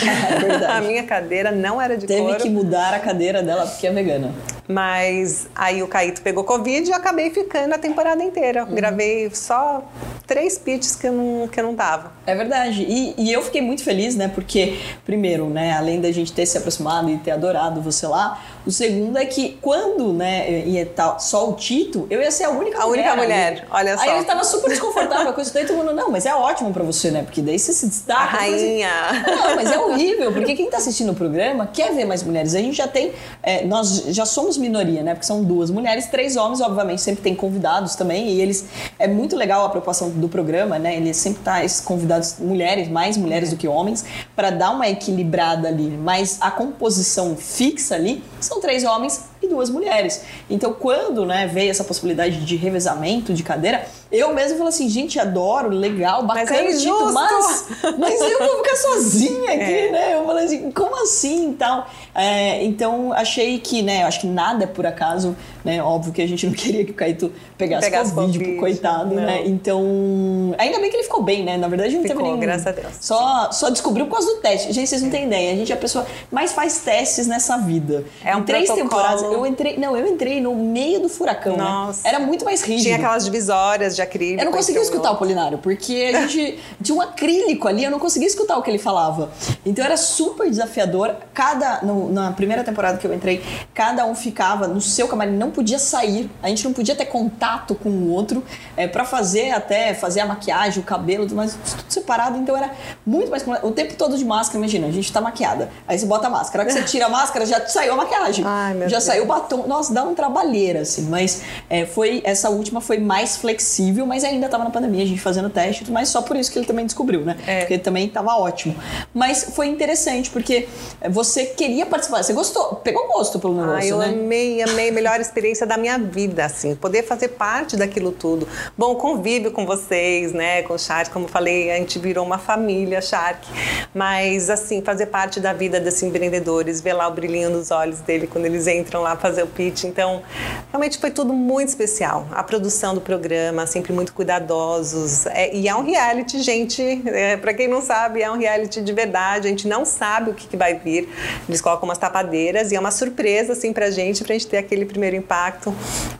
[0.58, 2.38] É a minha cadeira não era de Teve couro.
[2.38, 4.34] Teve que mudar a cadeira dela porque é vegana.
[4.68, 8.66] Mas aí o Caíto pegou Covid e eu acabei ficando a temporada inteira.
[8.66, 8.76] Uhum.
[8.76, 9.84] Gravei só
[10.26, 12.12] três pitches que eu não, que eu não tava.
[12.26, 12.84] É verdade.
[12.84, 14.28] E, e, eu fiquei muito feliz, né?
[14.28, 18.72] Porque, primeiro, né, além da gente ter se aproximado e ter adorado você lá, o
[18.72, 22.82] segundo é que quando, né, ia estar só o Tito, eu ia ser a única
[22.82, 23.08] a mulher.
[23.08, 23.64] A única mulher, ali.
[23.70, 24.04] olha só.
[24.04, 25.54] Aí eu estava super desconfortável com isso.
[25.54, 27.24] Daí todo mundo, não, mas é ótimo pra você, né?
[27.24, 28.22] Porque daí você se destaca.
[28.22, 28.90] A rainha.
[28.90, 32.56] Assim, não, mas é horrível, porque quem tá assistindo o programa quer ver mais mulheres.
[32.56, 33.14] A gente já tem,
[33.48, 35.14] é, nós já somos minoria, né?
[35.14, 38.28] Porque são duas mulheres, três homens, obviamente, sempre tem convidados também.
[38.28, 38.66] E eles,
[39.00, 40.98] é muito legal a preocupação do programa, né?
[40.98, 44.04] Ele sempre traz convidados mulheres, mais mulheres do que homens,
[44.36, 45.98] para dar uma equilibrada ali.
[45.98, 50.24] Mas a composição fixa ali são três homens e duas mulheres.
[50.50, 55.20] Então, quando né, veio essa possibilidade de revezamento de cadeira, eu mesmo falei assim, gente,
[55.20, 59.92] adoro, legal, bacana, mas, é mas, mas eu vou ficar sozinha aqui, é.
[59.92, 60.16] né?
[60.16, 61.88] Eu falei assim, como assim e tal?
[62.16, 65.36] É, então, achei que, né, acho que nada é por acaso,
[65.68, 65.84] né?
[65.84, 69.22] Óbvio que a gente não queria que o Caíto pegasse, pegasse Covid, COVID, coitado, não.
[69.22, 69.44] né?
[69.46, 71.58] Então, ainda bem que ele ficou bem, né?
[71.58, 72.40] Na verdade, não ficou, teve nenhum.
[72.40, 72.94] graças a Deus.
[73.02, 74.72] Só, só descobriu por causa do teste.
[74.72, 75.52] Gente, vocês não têm ideia.
[75.52, 78.06] A gente é a pessoa mais faz testes nessa vida.
[78.24, 78.90] É um em três protocolo.
[78.90, 81.64] temporadas, eu entrei, não, eu entrei no meio do furacão, né?
[81.64, 82.04] Nossa.
[82.04, 82.16] Né?
[82.16, 82.84] Era muito mais rígido.
[82.84, 84.42] Tinha aquelas divisórias de acrílico.
[84.42, 88.00] Eu não conseguia escutar o Polinário, porque a gente tinha um acrílico ali, eu não
[88.00, 89.32] conseguia escutar o que ele falava.
[89.66, 91.16] Então era super desafiador.
[91.34, 93.44] Cada, no, na primeira temporada que eu entrei,
[93.74, 97.74] cada um ficava no seu camarim, não podia sair, a gente não podia ter contato
[97.74, 98.44] com o outro
[98.76, 102.38] é, para fazer até fazer a maquiagem, o cabelo, tudo mais, tudo separado.
[102.38, 102.72] Então era
[103.04, 103.44] muito mais.
[103.64, 105.72] O tempo todo de máscara, imagina, a gente tá maquiada.
[105.88, 108.46] Aí você bota a máscara, que você tira a máscara, já saiu a maquiagem.
[108.48, 109.04] Ai, já Deus.
[109.04, 109.66] saiu o batom.
[109.66, 111.08] Nossa, dá um trabalheira, assim.
[111.10, 115.20] Mas é, foi essa última foi mais flexível, mas ainda tava na pandemia, a gente
[115.20, 117.36] fazendo teste, mas só por isso que ele também descobriu, né?
[117.48, 117.60] É.
[117.62, 118.76] Porque ele também tava ótimo.
[119.12, 120.70] Mas foi interessante, porque
[121.10, 124.06] você queria participar, você gostou, pegou gosto pelo negócio, ah, eu né?
[124.10, 124.92] amei, amei.
[124.92, 126.76] Melhor experiência da minha vida, assim.
[126.76, 128.48] Poder fazer parte daquilo tudo.
[128.78, 130.64] Bom, convívio com vocês, né?
[130.64, 133.48] Com o Shark, como falei, a gente virou uma família Shark.
[133.94, 138.28] Mas, assim, fazer parte da vida desses empreendedores, ver lá o brilhinho nos olhos dele
[138.28, 139.86] quando eles entram lá fazer o pitch.
[139.86, 140.22] Então,
[140.70, 142.28] realmente foi tudo muito especial.
[142.32, 145.26] A produção do programa, sempre muito cuidadosos.
[145.28, 147.02] É, e é um reality, gente.
[147.06, 149.48] É, para quem não sabe, é um reality de verdade.
[149.48, 151.10] A gente não sabe o que, que vai vir.
[151.48, 154.86] Eles colocam umas tapadeiras e é uma surpresa, assim, pra gente, pra gente ter aquele
[154.86, 155.16] primeiro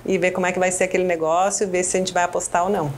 [0.06, 2.64] e ver como é que vai ser aquele negócio, ver se a gente vai apostar
[2.64, 2.92] ou não.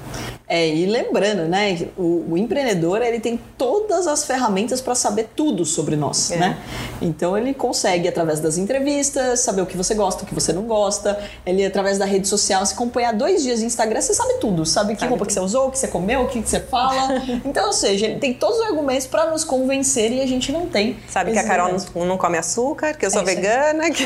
[0.49, 5.63] É, e lembrando, né, o, o empreendedor, ele tem todas as ferramentas para saber tudo
[5.63, 6.37] sobre nós, é.
[6.37, 6.57] né?
[6.99, 10.63] Então ele consegue, através das entrevistas, saber o que você gosta, o que você não
[10.63, 11.19] gosta.
[11.45, 14.65] Ele, através da rede social, se acompanhar dois dias de Instagram, você sabe tudo.
[14.65, 15.27] Sabe que sabe roupa tudo.
[15.27, 17.21] que você usou, o que você comeu, o que você fala.
[17.45, 20.65] então, ou seja, ele tem todos os argumentos para nos convencer e a gente não
[20.65, 20.97] tem.
[21.07, 23.91] Sabe que a Carol não, não, come açúcar, que eu sou é vegana.
[23.91, 24.03] Que...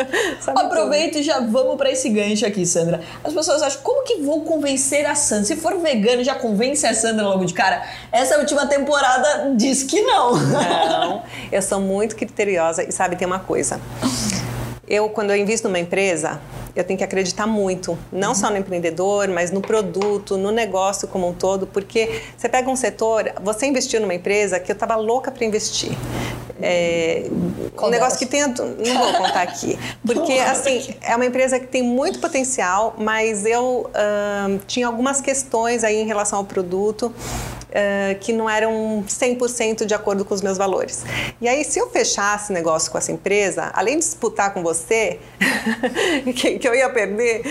[0.48, 3.02] Aproveita e já vamos para esse gancho aqui, Sandra.
[3.22, 5.44] As pessoas acham, como que vou convencer a Sandra?
[5.44, 7.82] Se for vegano, já convence a Sandra logo de cara?
[8.10, 10.36] Essa última temporada diz que não.
[10.36, 13.80] Não, eu sou muito criteriosa e sabe, tem uma coisa.
[14.92, 16.38] Eu, quando eu invisto numa empresa,
[16.76, 18.34] eu tenho que acreditar muito, não uhum.
[18.34, 22.76] só no empreendedor, mas no produto, no negócio como um todo, porque você pega um
[22.76, 25.92] setor, você investiu numa empresa que eu estava louca para investir.
[26.60, 27.24] É,
[27.82, 28.42] um negócio que tem.
[28.42, 28.54] Não
[28.98, 29.76] vou contar aqui.
[30.06, 33.90] Porque, assim, é uma empresa que tem muito potencial, mas eu
[34.66, 37.12] tinha algumas questões aí em relação ao produto
[37.72, 41.04] uh, que não eram 100% de acordo com os meus valores.
[41.40, 45.18] E aí, se eu fechasse negócio com essa empresa, além de disputar com você,
[46.36, 47.42] que, que, eu ia perder,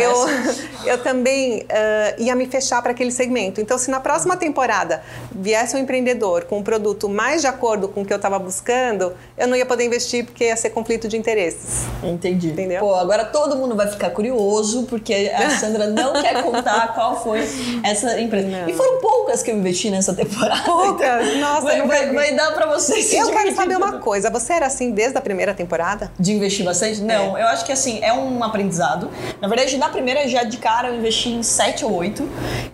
[0.00, 3.60] eu, eu também uh, ia me fechar para aquele segmento.
[3.60, 5.02] Então, se na próxima temporada
[5.32, 9.12] viesse um empreendedor com um produto mais de acordo com o que eu estava buscando,
[9.36, 11.84] eu não ia poder investir porque ia ser conflito de interesses.
[12.02, 12.48] Entendi.
[12.48, 12.80] Entendeu?
[12.80, 17.40] Pô, agora todo mundo vai ficar curioso porque a Sandra não quer contar qual foi
[17.82, 18.48] essa empresa.
[18.48, 18.68] Não.
[18.68, 20.62] E foram poucas que eu investi nessa temporada.
[20.62, 21.26] Poucas?
[21.28, 24.30] Então, Nossa, vai, vai, vai, dar pra vocês Eu quero saber uma coisa.
[24.30, 26.10] Você era assim desde a primeira temporada?
[26.18, 27.00] De investir bastante?
[27.00, 27.42] Não, é.
[27.42, 29.10] eu acho que assim, é um aprendizado.
[29.40, 32.28] Na verdade, na primeira, já de cara, eu investi em 7 ou 8.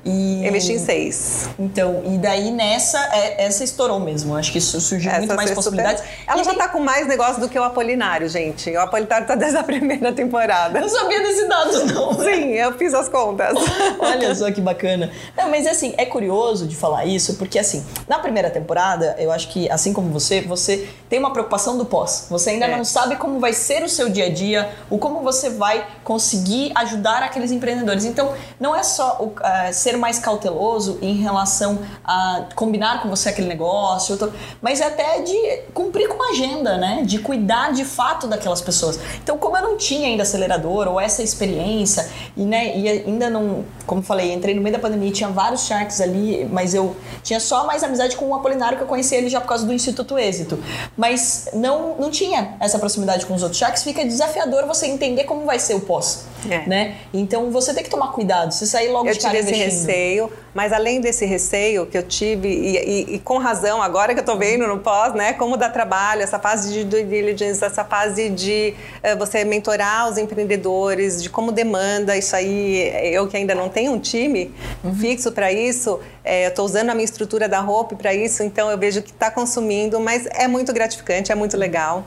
[0.05, 0.43] E...
[0.43, 1.51] Eu investi em 6.
[1.59, 4.37] Então, e daí nessa, é, essa estourou mesmo.
[4.37, 6.03] Acho que isso surgiu essa muito mais possibilidades.
[6.03, 6.24] Super...
[6.26, 6.59] Ela e já tem...
[6.59, 8.70] tá com mais negócio do que o Apolinário, gente.
[8.70, 10.78] O Apolinário tá desde a primeira temporada.
[10.78, 12.14] Eu não sabia desse dado, não.
[12.14, 13.55] Sim, eu fiz as contas.
[13.99, 15.11] Olha só que bacana.
[15.37, 19.48] Não, mas assim, é curioso de falar isso, porque assim, na primeira temporada, eu acho
[19.48, 22.26] que, assim como você, você tem uma preocupação do pós.
[22.30, 22.76] Você ainda é.
[22.76, 26.72] não sabe como vai ser o seu dia a dia, o como você vai conseguir
[26.74, 28.04] ajudar aqueles empreendedores.
[28.04, 33.28] Então, não é só o, uh, ser mais cauteloso em relação a combinar com você
[33.28, 34.16] aquele negócio,
[34.60, 37.02] mas é até de cumprir com a agenda, né?
[37.04, 38.98] De cuidar de fato daquelas pessoas.
[39.22, 43.64] Então, como eu não tinha ainda acelerador ou essa experiência, e, né, e ainda não,
[43.86, 47.66] como falei, entrei no meio da pandemia, tinha vários sharks ali, mas eu tinha só
[47.66, 50.58] mais amizade com o Apolinário que eu conheci ele já por causa do Instituto Êxito.
[50.96, 55.44] Mas não, não tinha essa proximidade com os outros sharks, fica desafiador você entender como
[55.44, 56.26] vai ser o pós.
[56.48, 56.66] É.
[56.66, 56.96] Né?
[57.12, 58.52] Então você tem que tomar cuidado.
[58.52, 62.02] Se sair logo eu de cara tive esse receio, mas além desse receio que eu
[62.02, 65.34] tive, e, e, e com razão, agora que eu tô vendo no pós, né?
[65.34, 68.72] Como dá trabalho, essa fase de due diligence, essa fase de
[69.04, 72.90] uh, você mentorar os empreendedores, de como demanda isso aí.
[73.12, 74.50] Eu que ainda não tenho um time
[74.82, 74.94] uhum.
[74.94, 78.68] fixo para isso, é, eu estou usando a minha estrutura da roupa para isso, então
[78.68, 82.04] eu vejo que está consumindo, mas é muito gratificante, é muito legal.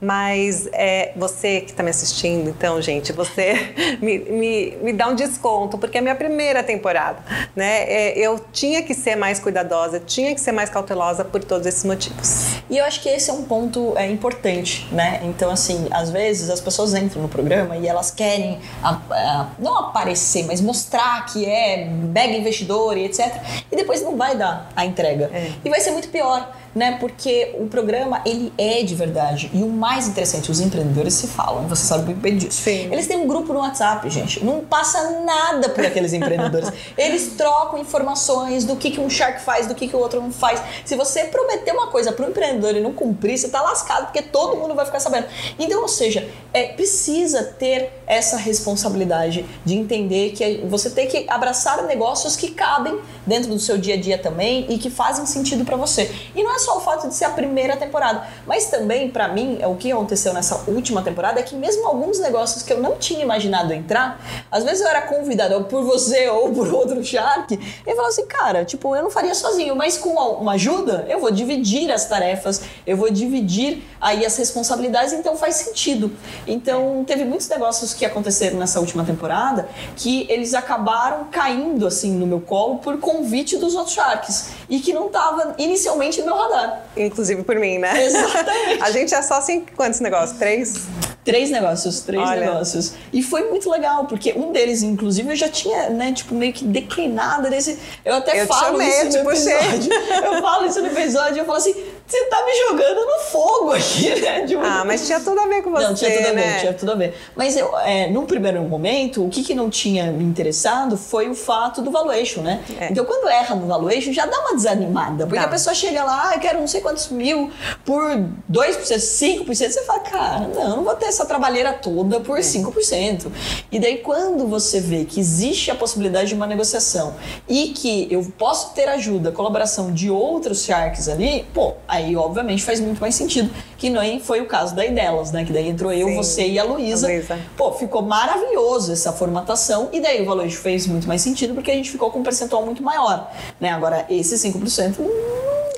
[0.00, 5.14] Mas é, você que está me assistindo, então, gente, você me, me, me dá um
[5.14, 7.18] desconto, porque é a minha primeira temporada,
[7.54, 7.87] né?
[7.88, 11.84] É, eu tinha que ser mais cuidadosa, tinha que ser mais cautelosa por todos esses
[11.84, 12.58] motivos.
[12.68, 15.20] E eu acho que esse é um ponto é, importante, né?
[15.24, 19.76] Então, assim, às vezes as pessoas entram no programa e elas querem a, a, não
[19.78, 23.34] aparecer, mas mostrar que é mega investidor e etc.
[23.72, 25.30] E depois não vai dar a entrega.
[25.32, 25.52] É.
[25.64, 26.96] E vai ser muito pior né?
[27.00, 29.50] Porque o programa, ele é de verdade.
[29.52, 32.62] E o mais interessante, os empreendedores se falam, você sabe muito bem disso.
[32.62, 32.88] Sim.
[32.92, 34.44] Eles têm um grupo no WhatsApp, gente.
[34.44, 36.70] Não passa nada por aqueles empreendedores.
[36.96, 40.30] Eles trocam informações do que, que um Shark faz, do que, que o outro não
[40.30, 40.62] faz.
[40.84, 44.22] Se você prometer uma coisa para o empreendedor e não cumprir, você tá lascado, porque
[44.22, 45.26] todo mundo vai ficar sabendo.
[45.58, 51.82] Então, ou seja, é, precisa ter essa responsabilidade de entender que você tem que abraçar
[51.84, 55.76] negócios que cabem dentro do seu dia a dia também e que fazem sentido para
[55.76, 56.10] você.
[56.34, 59.58] E não é só o fato de ser a primeira temporada, mas também, para mim,
[59.60, 62.96] é o que aconteceu nessa última temporada é que mesmo alguns negócios que eu não
[62.96, 64.18] tinha imaginado entrar,
[64.50, 68.26] às vezes eu era convidado por você ou por outro Shark, e eu falava assim,
[68.26, 72.62] cara, tipo, eu não faria sozinho, mas com uma ajuda, eu vou dividir as tarefas,
[72.86, 76.10] eu vou dividir aí as responsabilidades, então faz sentido.
[76.48, 82.26] Então, teve muitos negócios que aconteceram nessa última temporada que eles acabaram caindo assim no
[82.26, 86.82] meu colo por convite dos outros Sharks e que não estava inicialmente no meu radar.
[86.96, 88.04] Inclusive por mim, né?
[88.04, 88.82] Exatamente.
[88.82, 90.38] a gente é só assim, quantos negócios?
[90.38, 90.86] Três?
[91.28, 92.40] Três negócios, três Olha.
[92.40, 92.94] negócios.
[93.12, 96.64] E foi muito legal, porque um deles, inclusive, eu já tinha, né, tipo, meio que
[96.64, 97.78] declinado desse.
[98.02, 99.92] Eu até eu falo isso no episódio.
[100.24, 101.74] eu falo isso no episódio, eu falo assim,
[102.08, 104.46] você tá me jogando no fogo aqui, né?
[104.46, 105.84] Tipo, ah, mas tinha tudo a ver com você.
[105.84, 106.58] Não, tinha tudo a ver, né?
[106.60, 107.14] tinha tudo a ver.
[107.36, 111.34] Mas eu, é, num primeiro momento, o que, que não tinha me interessado foi o
[111.34, 112.64] fato do valuation, né?
[112.80, 112.90] É.
[112.90, 115.26] Então, quando erra no valuation, já dá uma desanimada.
[115.26, 117.50] Porque a pessoa chega lá, ah, eu quero não sei quantos mil
[117.84, 118.02] por
[118.50, 119.54] 2%, 5%.
[119.54, 122.40] Você fala, cara, não, não vou ter essa trabalheira toda por é.
[122.40, 123.30] 5%.
[123.70, 128.26] E daí, quando você vê que existe a possibilidade de uma negociação e que eu
[128.38, 133.50] posso ter ajuda, colaboração de outros sharks ali, pô, aí obviamente faz muito mais sentido.
[133.76, 135.44] Que nem foi o caso daí delas, né?
[135.44, 137.08] Que daí entrou eu, Sim, você e a Luísa.
[137.56, 139.88] Pô, ficou maravilhoso essa formatação.
[139.92, 142.64] E daí o valor fez muito mais sentido porque a gente ficou com um percentual
[142.64, 143.30] muito maior.
[143.60, 143.70] Né?
[143.70, 145.08] Agora, esse 5% hum,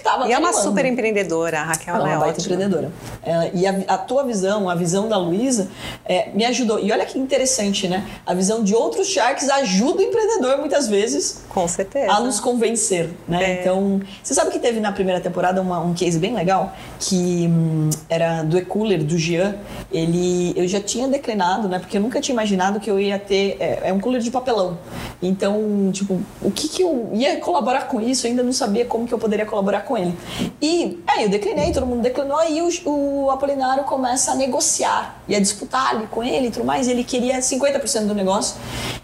[0.02, 2.90] tá tava E é uma super empreendedora, a Raquel Ela é é uma baita empreendedora.
[3.22, 5.68] É, e a, a tua visão, a visão da Luísa,
[6.04, 6.78] é, me ajudou.
[6.78, 8.04] E olha que interessante, né?
[8.26, 12.12] A visão de outros Sharks ajuda o empreendedor muitas vezes Com certeza.
[12.12, 13.42] a nos convencer, né?
[13.42, 13.60] É.
[13.60, 17.90] Então, você sabe que teve na primeira temporada uma- um case bem legal que hum,
[18.08, 19.56] era do e-cooler do Jean.
[19.90, 21.78] Ele, eu já tinha declinado, né?
[21.78, 24.78] Porque eu nunca tinha imaginado que eu ia ter é, é um cooler de papelão.
[25.22, 28.26] Então, tipo, o que que eu ia colaborar com isso?
[28.26, 30.14] Eu ainda não sabia como que eu poderia colaborar com ele.
[30.60, 35.34] E aí eu declinei, todo mundo declinou, aí o, o Apolinário começa a negociar e
[35.34, 36.88] a disputar ali com ele e tudo mais.
[36.88, 38.56] Ele queria 50% do negócio.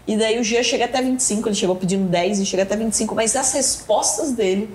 [0.07, 3.13] E daí o Jean chega até 25, ele chegou pedindo 10 e chega até 25,
[3.13, 4.69] mas as respostas dele,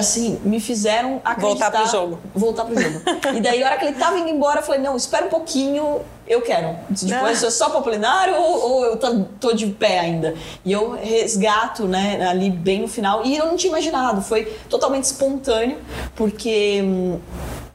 [0.00, 1.70] assim, me fizeram acreditar.
[1.70, 2.18] Voltar pro jogo.
[2.34, 3.00] Voltar pro jogo.
[3.36, 6.00] e daí, a hora que ele tava indo embora, eu falei, não, espera um pouquinho,
[6.26, 6.76] eu quero.
[6.88, 7.46] Depois, Ah.
[7.46, 10.34] é só para plenário ou, ou eu tô, tô de pé ainda?
[10.64, 13.24] E eu resgato, né, ali bem no final.
[13.24, 15.78] E eu não tinha imaginado, foi totalmente espontâneo,
[16.16, 16.80] porque...
[16.82, 17.18] hum,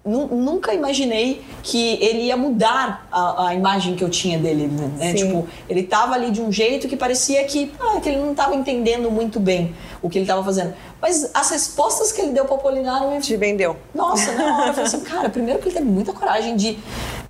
[0.06, 5.10] nu- Nunca imaginei que ele ia mudar a, a imagem que eu tinha dele, né?
[5.12, 5.16] Sim.
[5.26, 8.56] Tipo, ele tava ali de um jeito que parecia que, ah, que ele não tava
[8.56, 9.74] entendendo muito bem
[10.04, 10.76] o que ele tava fazendo.
[11.02, 13.78] Mas as respostas que ele deu pro Apolinário me Te vendeu.
[13.94, 16.80] nossa, na hora eu falei assim, cara, primeiro que ele teve muita coragem de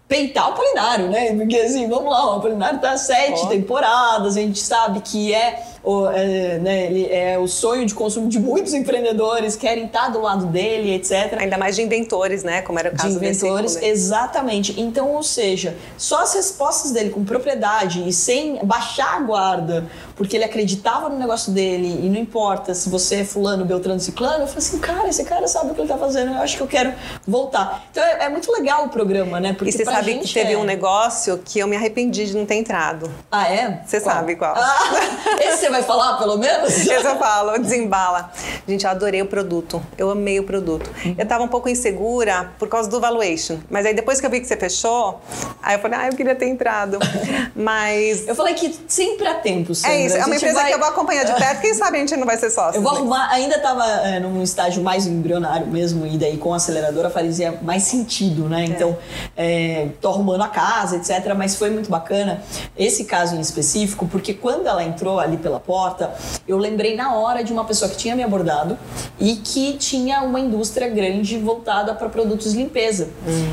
[0.07, 1.33] peitar o Apolinário, né?
[1.35, 3.47] Porque assim, vamos lá, o Apolinário tá sete Ó.
[3.47, 8.27] temporadas, a gente sabe que é o, é, né, ele é o sonho de consumo
[8.27, 12.61] de muitos empreendedores, querem estar do lado dele, etc Ainda mais de inventores, né?
[12.61, 14.79] Como era o de caso desse inventores, exatamente.
[14.79, 20.35] Então, ou seja, só as respostas dele com propriedade e sem baixar a guarda, porque
[20.35, 24.47] ele acreditava no negócio dele e não importa se você é fulano, beltrano, ciclano, eu
[24.47, 26.67] falei assim, cara, esse cara sabe o que ele tá fazendo, eu acho que eu
[26.67, 26.93] quero
[27.27, 27.85] voltar.
[27.91, 29.53] Então é, é muito legal o programa, né?
[29.53, 32.45] Porque E você sabe que teve é- um negócio que eu me arrependi de não
[32.45, 33.11] ter entrado.
[33.31, 33.81] Ah, é?
[33.85, 34.55] Você sabe qual.
[34.55, 34.77] Ah,
[35.41, 36.85] esse você vai falar, pelo menos?
[36.87, 38.31] Eu falo, desembala.
[38.67, 39.81] Gente, eu adorei o produto.
[39.97, 40.89] Eu amei o produto.
[41.17, 43.57] Eu tava um pouco insegura por causa do valuation.
[43.69, 45.21] Mas aí depois que eu vi que você fechou,
[45.61, 46.97] aí eu falei, ah, eu queria ter entrado.
[47.55, 48.27] Mas.
[48.27, 49.95] Eu falei que sempre há tempo, Sandra.
[49.97, 51.61] É isso, é uma empresa vai- que eu vou acompanhar de perto.
[51.61, 52.77] Quem sabe a gente não vai ser sócio.
[52.77, 52.97] Eu vou né?
[52.99, 53.85] arrumar, ainda estava
[54.19, 58.65] num estágio mais embrionário mesmo, e daí com a aceleradora fazia mais sentido, né?
[58.65, 58.97] Então,
[59.35, 61.33] é, tô arrumando a casa, etc.
[61.35, 62.41] Mas foi muito bacana
[62.77, 66.13] esse caso em específico, porque quando ela entrou ali pela porta,
[66.47, 68.77] eu lembrei na hora de uma pessoa que tinha me abordado
[69.19, 73.09] e que tinha uma indústria grande voltada para produtos de limpeza.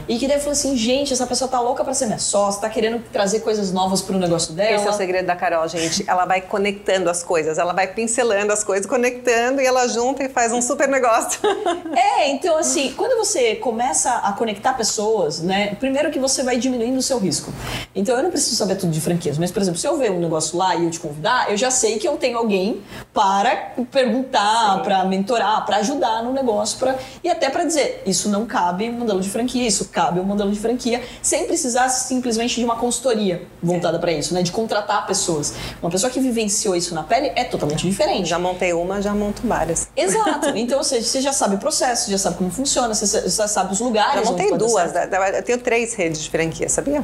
[0.08, 2.68] E que daí falou assim: gente, essa pessoa tá louca para ser minha sócia, tá
[2.68, 4.76] querendo trazer coisas novas pro negócio dela.
[4.76, 6.04] Esse é o segredo da Carol, gente.
[6.08, 10.28] Ela vai conectando as coisas, ela vai pincelando as coisas, conectando e ela junta e
[10.28, 11.40] faz um super negócio.
[11.94, 15.74] É, então assim, quando você começa a conectar pessoas, né?
[15.76, 17.52] Primeiro que você vai diminuindo o seu risco.
[17.94, 20.18] Então eu não preciso saber tudo de franquias, mas por exemplo, se eu ver um
[20.18, 22.82] negócio lá e eu te convidar, eu já sei que eu tenho alguém
[23.14, 28.44] para perguntar, para mentorar, para ajudar no negócio, para e até para dizer, isso não
[28.44, 32.64] cabe um modelo de franquia, isso cabe um modelo de franquia, sem precisar simplesmente de
[32.64, 34.42] uma consultoria voltada para isso, né?
[34.42, 35.54] De contratar pessoas.
[35.80, 38.28] Uma pessoa que vivenciou isso na pele é totalmente diferente.
[38.28, 39.88] Já montei uma, já monto várias.
[39.96, 40.50] Exato.
[40.62, 43.72] Então, ou seja, você já sabe o processo, já sabe como funciona, você já sabe
[43.72, 44.14] os lugares.
[44.26, 47.02] Já onde montei duas, da- da- eu tenho três redes de franquia, sabia?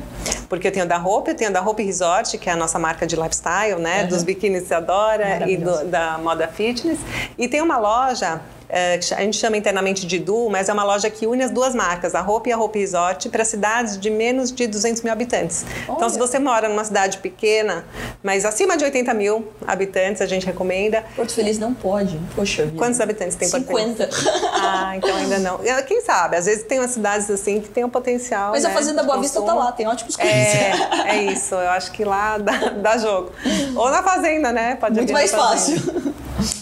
[0.49, 3.07] Porque eu tenho da Hope, eu tenho da Hope Resort, que é a nossa marca
[3.07, 4.03] de lifestyle, né?
[4.03, 4.09] Uhum.
[4.09, 6.99] Dos biquínis que você adora e do- da moda fitness.
[7.37, 8.41] E tem uma loja.
[8.69, 11.75] Que a gente chama internamente de Du, mas é uma loja que une as duas
[11.75, 15.65] marcas, a Hope e a Hope Resort, para cidades de menos de 200 mil habitantes.
[15.85, 16.11] Então, Olha.
[16.11, 17.85] se você mora numa cidade pequena,
[18.23, 21.05] mas acima de 80 mil habitantes, a gente recomenda.
[21.17, 22.21] Porto Feliz não pode.
[22.35, 22.77] Poxa vida.
[22.77, 23.97] Quantos habitantes tem Porto Feliz?
[23.97, 24.09] 50.
[24.53, 25.59] Ah, então ainda não.
[25.87, 26.37] Quem sabe?
[26.37, 28.51] Às vezes tem umas cidades assim que tem um potencial.
[28.51, 30.55] Mas né, a Fazenda Boa Vista tá lá, tem ótimos clientes.
[30.55, 31.55] É, é isso.
[31.55, 33.33] Eu acho que lá dá, dá jogo.
[33.77, 34.77] Ou na fazenda, né?
[34.77, 35.81] Pode Muito mais fácil.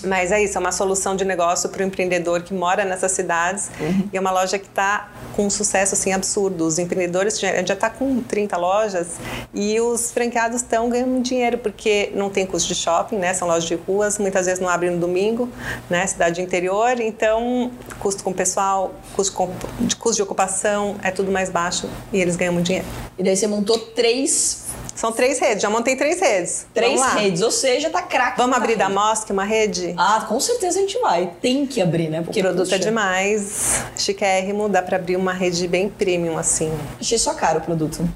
[0.04, 3.70] Mas é isso, é uma solução de negócio para o empreendedor que mora nessas cidades.
[3.80, 4.08] Uhum.
[4.12, 6.66] E é uma loja que está com um sucesso assim, absurdo.
[6.66, 9.16] Os empreendedores já está com 30 lojas
[9.54, 13.34] e os franqueados estão ganhando dinheiro porque não tem custo de shopping, né?
[13.34, 15.48] São lojas de ruas, muitas vezes não abrem no domingo,
[15.90, 16.06] né?
[16.06, 17.70] Cidade interior, então
[18.00, 19.50] custo com pessoal, custo, com,
[19.80, 22.86] de custo de ocupação é tudo mais baixo e eles ganham muito dinheiro.
[23.18, 24.65] E daí você montou três,
[24.96, 26.66] São três redes, já montei três redes.
[26.74, 28.38] três redes, ou seja, tá craque.
[28.38, 28.88] Vamos na abrir da.
[28.88, 29.94] Mosque uma rede?
[29.98, 31.30] Ah, com certeza a gente vai.
[31.42, 32.20] Tem que abrir, né?
[32.20, 36.72] O Porque, produto é puxa, demais, chiquérrimo, dá pra abrir uma rede bem premium, assim.
[36.98, 38.08] Achei só caro o produto.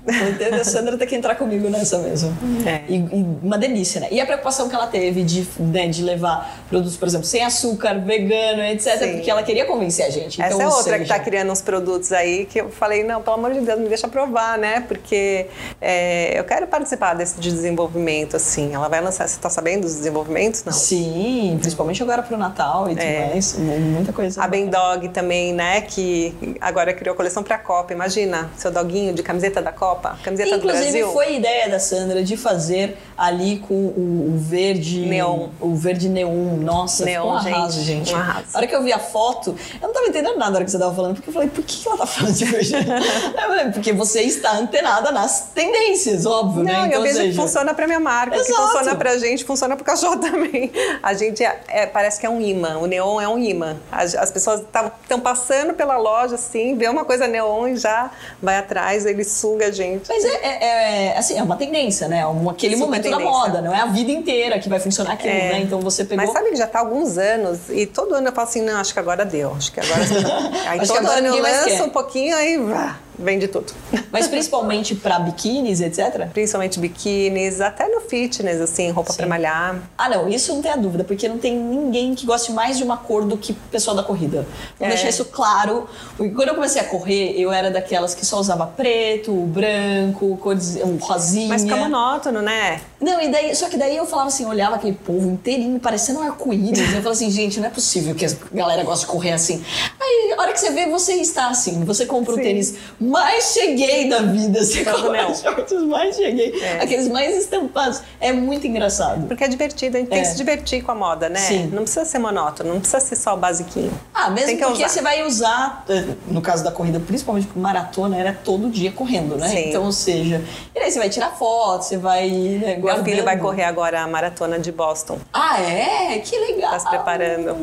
[0.59, 2.35] A Sandra tem que entrar comigo nessa mesmo.
[2.67, 2.83] É.
[2.89, 4.09] E, e uma delícia, né?
[4.11, 8.01] E a preocupação que ela teve de, né, de levar produtos, por exemplo, sem açúcar,
[8.01, 8.99] vegano, etc.
[8.99, 9.13] Sim.
[9.17, 10.41] Porque ela queria convencer a gente.
[10.41, 13.05] Essa Então, é ou outra que seja, tá criando uns produtos aí que eu falei,
[13.05, 14.85] não, pelo amor de Deus, me deixa provar, né?
[14.89, 15.47] Porque
[15.81, 18.73] é, eu quero participar desse desenvolvimento, assim.
[18.75, 20.65] Ela vai lançar, você está sabendo dos desenvolvimentos?
[20.65, 20.73] Não.
[20.73, 23.27] Sim, principalmente agora pro Natal e tudo É.
[23.31, 23.57] mais.
[23.59, 24.43] Muita coisa.
[24.43, 25.81] A Ben Dog também, né?
[25.83, 27.93] Que agora criou a coleção pra Copa.
[27.93, 31.13] Imagina, seu doguinho de camiseta da Copa, camiseta do Inclusive, Brasil.
[31.13, 35.01] foi ideia da Sandra de fazer ali com o, o verde.
[35.07, 35.49] Neon.
[35.61, 36.57] O verde neon.
[36.57, 38.15] Nossa, Neon, um arraso, gente, gente.
[38.15, 38.47] um arraso.
[38.55, 40.71] A hora que eu vi a foto, eu não tava entendendo nada na hora que
[40.71, 42.71] você tava falando, porque eu falei, por que ela tá falando de verde?
[43.75, 46.73] Porque você está antenada nas tendências, óbvio, né?
[46.73, 48.63] Não, Então, eu vejo seja, que funciona pra minha marca, o que Exato.
[48.69, 50.71] funciona pra gente, funciona pro cachorro também.
[51.03, 53.77] A gente é- é- parece que é um imã, o neon é um imã.
[53.91, 58.11] As, as pessoas estão passando pela loja assim, vê uma coisa neon e já
[58.43, 60.09] vai atrás, ele suga a gente.
[60.09, 60.65] Mas é, é-
[61.13, 62.27] é, assim, é uma tendência, né?
[62.27, 65.33] Um, aquele Super momento da moda, não é a vida inteira que vai funcionar aquilo,
[65.33, 65.53] É.
[65.53, 65.61] né?
[65.61, 66.25] Então você pegou.
[66.25, 68.79] Mas sabe que já tá há alguns anos e todo ano eu falo assim, não,
[68.81, 70.01] acho que agora deu, acho que agora...
[70.71, 73.73] aí Acho todo ano eu lanço um pouquinho aí vá, vende tudo.
[74.11, 76.27] Mas principalmente pra biquínis, etc.
[76.33, 79.81] Principalmente biquínis, até no fitness, assim, roupa pra malhar.
[79.97, 82.85] Ah, não, isso não tem a dúvida, porque não tem ninguém que goste mais de
[82.85, 84.47] uma cor do que o pessoal da corrida.
[84.79, 84.91] Vou É.
[84.91, 85.87] deixar isso claro.
[86.17, 90.77] Porque quando eu comecei a correr, eu era daquelas que só usava preto, branco, cores,
[90.77, 91.49] um rosinha.
[91.49, 92.81] Mas fica monótono, né?
[93.01, 96.23] Não, e daí, só que daí eu falava assim, olhava aquele povo inteirinho, parecendo um
[96.23, 96.79] arco-íris.
[96.81, 99.63] Eu falava assim, gente, não é possível que a galera goste de correr assim.
[100.11, 101.85] Aí, a hora que você vê, você está assim.
[101.85, 102.43] Você compra o Sim.
[102.43, 104.65] tênis mais cheguei da vida.
[104.65, 105.31] Você Todo compra neon.
[105.31, 106.61] os shorts mais cheguei.
[106.61, 106.83] É.
[106.83, 108.03] Aqueles mais estampados.
[108.21, 109.27] É muito engraçado.
[109.29, 110.23] Porque é divertido, a gente tem É.
[110.23, 111.39] que se divertir com a moda, né?
[111.39, 111.67] Sim.
[111.73, 113.93] Não precisa ser monótono, não precisa ser só o basiquinho.
[114.13, 114.89] Ah, mesmo Tem que porque usar.
[114.89, 119.49] você vai usar, eh, no caso da corrida, principalmente maratona, era todo dia correndo, né?
[119.49, 119.69] Sim.
[119.69, 120.43] Então, ou seja,
[120.75, 122.29] e aí você vai tirar foto, você vai.
[122.31, 125.19] Né, Meu filho vai correr agora a maratona de Boston.
[125.33, 126.19] Ah, é?
[126.19, 126.73] Que legal!
[126.73, 127.57] Tá se preparando.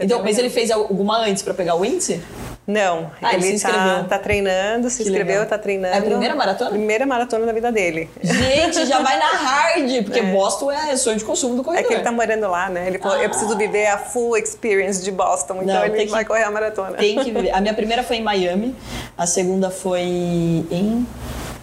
[0.00, 2.22] Então, mas ele fez alguma antes pra pegar o índice?
[2.64, 5.46] Não, Ah, ele ele tá, tá treinando, se Que inscreveu, legal.
[5.46, 5.94] tá treinando.
[5.94, 6.70] É a primeira maratona?
[6.70, 8.08] Primeira maratona da vida dele.
[8.22, 11.88] Gente, já vai na hard, porque Boston é sonho de consumo do É corredor.
[11.88, 12.86] que ele tá morando lá, né?
[12.86, 16.12] Ele falou, eu preciso viver a full experience de Boston, então Não, ele tem que-
[16.12, 16.96] vai correr a maratona.
[16.96, 17.50] Tem que viver.
[17.50, 18.76] A minha primeira foi em Miami,
[19.18, 21.04] a segunda foi em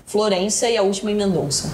[0.06, 1.72] Florença e a última em Mendonça.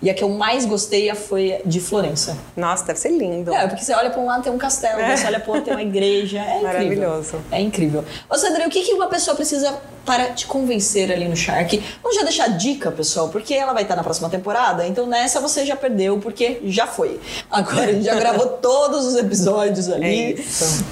[0.00, 2.36] E a que eu mais gostei foi de Florença.
[2.56, 3.52] Nossa, deve ser lindo.
[3.52, 5.16] É, porque você olha pra um lado tem um castelo, É.
[5.16, 6.38] você olha pro outro tem uma igreja.
[6.38, 6.62] É incrível.
[6.68, 7.36] Maravilhoso.
[7.50, 8.04] É incrível.
[8.30, 9.76] Ô, Sandra, o que, que uma pessoa precisa
[10.08, 11.82] para te convencer ali no Shark?
[12.02, 15.66] Vamos já deixar dica, pessoal, porque ela vai estar na próxima temporada, então nessa você
[15.66, 17.20] já perdeu, porque já foi.
[17.50, 20.32] Agora a gente já gravou todos os episódios É ali.
[20.40, 20.82] isso.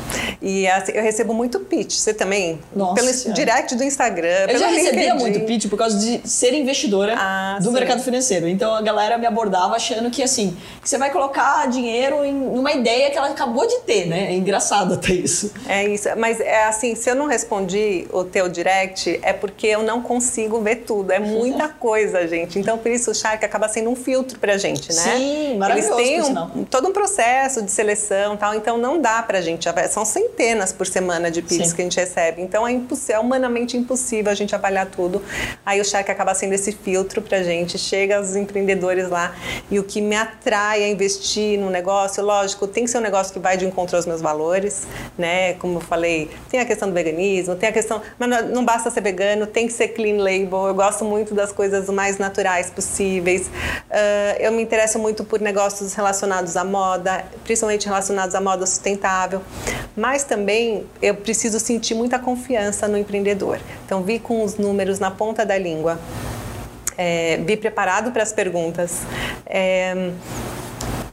[0.43, 1.95] E assim, eu recebo muito pitch.
[1.95, 2.61] Você também?
[2.75, 3.33] Nossa Pelo Senhora.
[3.35, 5.19] direct do Instagram, Eu já recebia LinkedIn.
[5.19, 7.73] muito pitch por causa de ser investidora Ah, do sim.
[7.73, 8.47] mercado financeiro.
[8.47, 12.71] Então a galera me abordava achando que assim, que você vai colocar dinheiro em uma
[12.73, 14.27] ideia que ela acabou de ter, né?
[14.31, 15.51] É engraçado até isso.
[15.67, 19.83] É isso, mas é assim, se eu não respondi o teu direct, é porque eu
[19.83, 21.11] não consigo ver tudo.
[21.13, 22.59] É muita coisa, gente.
[22.59, 25.03] Então, por isso o Shark acaba sendo um filtro pra gente, né?
[25.17, 29.23] Sim, maravilhoso, Eles têm um- todo um processo de seleção e tal, então não dá
[29.23, 29.69] pra gente.
[29.69, 29.91] avaliar.
[29.93, 31.59] São centenas por semana de Sim.
[31.75, 32.43] que a gente recebe.
[32.43, 32.79] Então é,
[33.11, 35.23] é humanamente impossível a gente avaliar tudo.
[35.65, 37.79] Aí o Shark acaba sendo esse filtro pra gente.
[37.79, 39.35] Chega aos empreendedores lá
[39.71, 43.33] e o que me atrai a investir num negócio, lógico, tem que ser um negócio
[43.33, 44.87] que vai de encontro aos meus valores,
[45.17, 45.55] né?
[45.55, 48.01] Como eu falei, tem a questão do veganismo, tem a questão.
[48.19, 50.67] Mas não- não basta ser vegano, tem que ser clean label.
[50.67, 53.51] Eu gosto muito das coisas mais naturais possíveis.
[53.91, 59.43] Ah, eu me interesso muito por negócios relacionados à moda, principalmente relacionados à moda sustentável.
[59.97, 63.59] Mas também eu preciso sentir muita confiança no empreendedor.
[63.85, 65.99] Então, vi com os números na ponta da língua.
[66.99, 69.03] É, vi preparado para as perguntas.
[69.45, 70.11] É,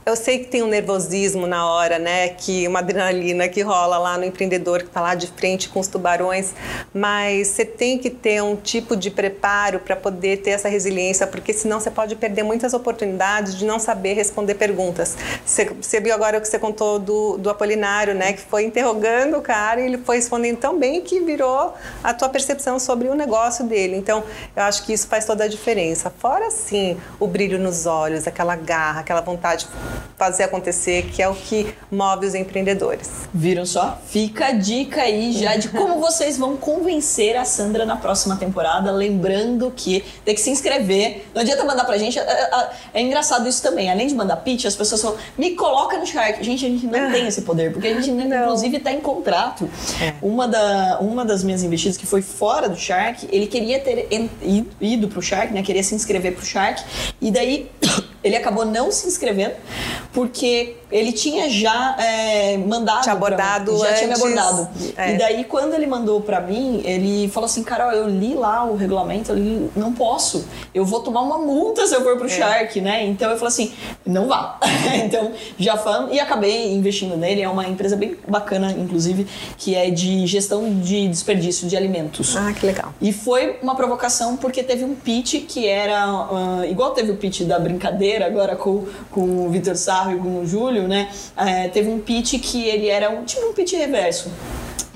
[0.05, 2.29] eu sei que tem um nervosismo na hora, né?
[2.29, 5.87] Que uma adrenalina que rola lá no empreendedor que está lá de frente com os
[5.87, 6.53] tubarões,
[6.93, 11.53] mas você tem que ter um tipo de preparo para poder ter essa resiliência, porque
[11.53, 15.15] senão você pode perder muitas oportunidades de não saber responder perguntas.
[15.45, 18.33] Você, você viu agora o que você contou do, do Apolinário, né?
[18.33, 21.73] Que foi interrogando o cara e ele foi respondendo tão bem que virou
[22.03, 23.95] a tua percepção sobre o negócio dele.
[23.95, 24.23] Então,
[24.53, 26.11] eu acho que isso faz toda a diferença.
[26.19, 31.27] Fora, sim, o brilho nos olhos, aquela garra, aquela vontade de fazer acontecer, que é
[31.27, 33.09] o que move os empreendedores.
[33.33, 33.99] Viram só?
[34.07, 38.91] Fica a dica aí já de como vocês vão convencer a Sandra na próxima temporada.
[38.91, 41.25] Lembrando que tem que se inscrever.
[41.33, 42.17] Não adianta mandar pra gente.
[42.19, 43.89] É, é- é engraçado isso também.
[43.91, 46.43] Além de mandar pitch, as pessoas falam: me coloca no Shark.
[46.43, 48.11] Gente, a gente não tem esse poder, porque a gente.
[48.23, 48.43] Não.
[48.43, 49.69] inclusive, tá em contrato.
[50.01, 50.13] É.
[50.21, 54.07] Uma, da, uma das minhas investidas que foi fora do Shark, ele queria ter
[54.79, 55.61] ido pro Shark, né?
[55.61, 56.81] Queria se inscrever pro Shark.
[57.21, 57.69] E daí.
[58.23, 59.55] Ele acabou não se inscrevendo
[60.13, 63.01] porque ele tinha já é, mandado.
[63.01, 63.97] Te abordado Já antes.
[63.97, 64.69] tinha me abordado.
[64.95, 65.13] É.
[65.13, 68.75] E daí, quando ele mandou pra mim, ele falou assim: Carol, eu li lá o
[68.75, 70.47] regulamento, eu li, não posso.
[70.73, 73.03] Eu vou tomar uma multa se eu for pro Shark, né?
[73.05, 73.73] Então eu falei assim:
[74.05, 74.59] não vá.
[75.03, 77.41] então já falamos e acabei investindo nele.
[77.41, 79.25] É uma empresa bem bacana, inclusive,
[79.57, 82.37] que é de gestão de desperdício de alimentos.
[82.37, 82.93] Ah, que legal.
[83.01, 87.41] E foi uma provocação porque teve um pitch que era ah, igual teve o pitch
[87.41, 91.09] da brincadeira agora com, com o Vitor Sarro e com o Júlio, né?
[91.35, 94.29] É, teve um pitch que ele era um tipo um pitch reverso.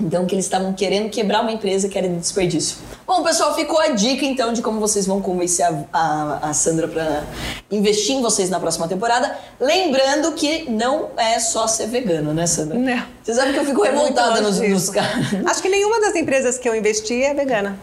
[0.00, 2.76] Então que eles estavam querendo quebrar uma empresa que era de desperdício.
[3.04, 6.86] Bom, pessoal, ficou a dica então de como vocês vão convencer a, a, a Sandra
[6.86, 7.24] para
[7.70, 9.36] investir em vocês na próxima temporada.
[9.58, 12.78] Lembrando que não é só ser vegano, né, Sandra?
[12.78, 13.02] Não.
[13.22, 15.26] Você sabe que eu fico revoltada nos, nos caras.
[15.46, 17.78] Acho que nenhuma das empresas que eu investi é vegana.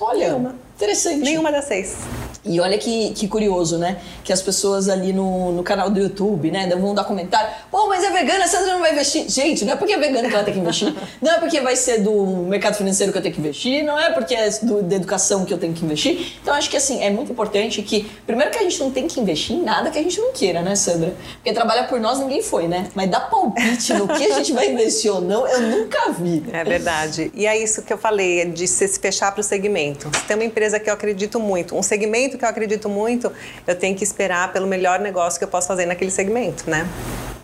[0.00, 0.54] Olha, Nenhuma.
[0.76, 1.18] Interessante.
[1.18, 1.96] Nenhuma das seis.
[2.44, 3.98] E olha que, que curioso, né?
[4.24, 7.48] Que as pessoas ali no, no canal do YouTube, né, vão dar comentário.
[7.70, 9.28] Pô, mas é vegana, a Sandra não vai investir.
[9.28, 10.92] Gente, não é porque é vegana que ela tem que investir.
[11.22, 13.84] Não é porque vai ser do mercado financeiro que eu tenho que investir.
[13.84, 16.34] Não é porque é do, da educação que eu tenho que investir.
[16.42, 18.10] Então, acho que, assim, é muito importante que...
[18.26, 20.62] Primeiro que a gente não tem que investir em nada que a gente não queira,
[20.62, 21.14] né, Sandra?
[21.34, 22.88] Porque trabalhar por nós ninguém foi, né?
[22.94, 26.42] Mas dar palpite no que a gente vai investir ou não, eu nunca vi.
[26.52, 27.30] É verdade.
[27.34, 30.10] E é isso que eu falei, de se fechar para o segmento.
[30.16, 33.32] Se tem uma empresa que eu acredito muito, um segmento que eu acredito muito,
[33.66, 36.86] eu tenho que esperar pelo melhor negócio que eu posso fazer naquele segmento, né?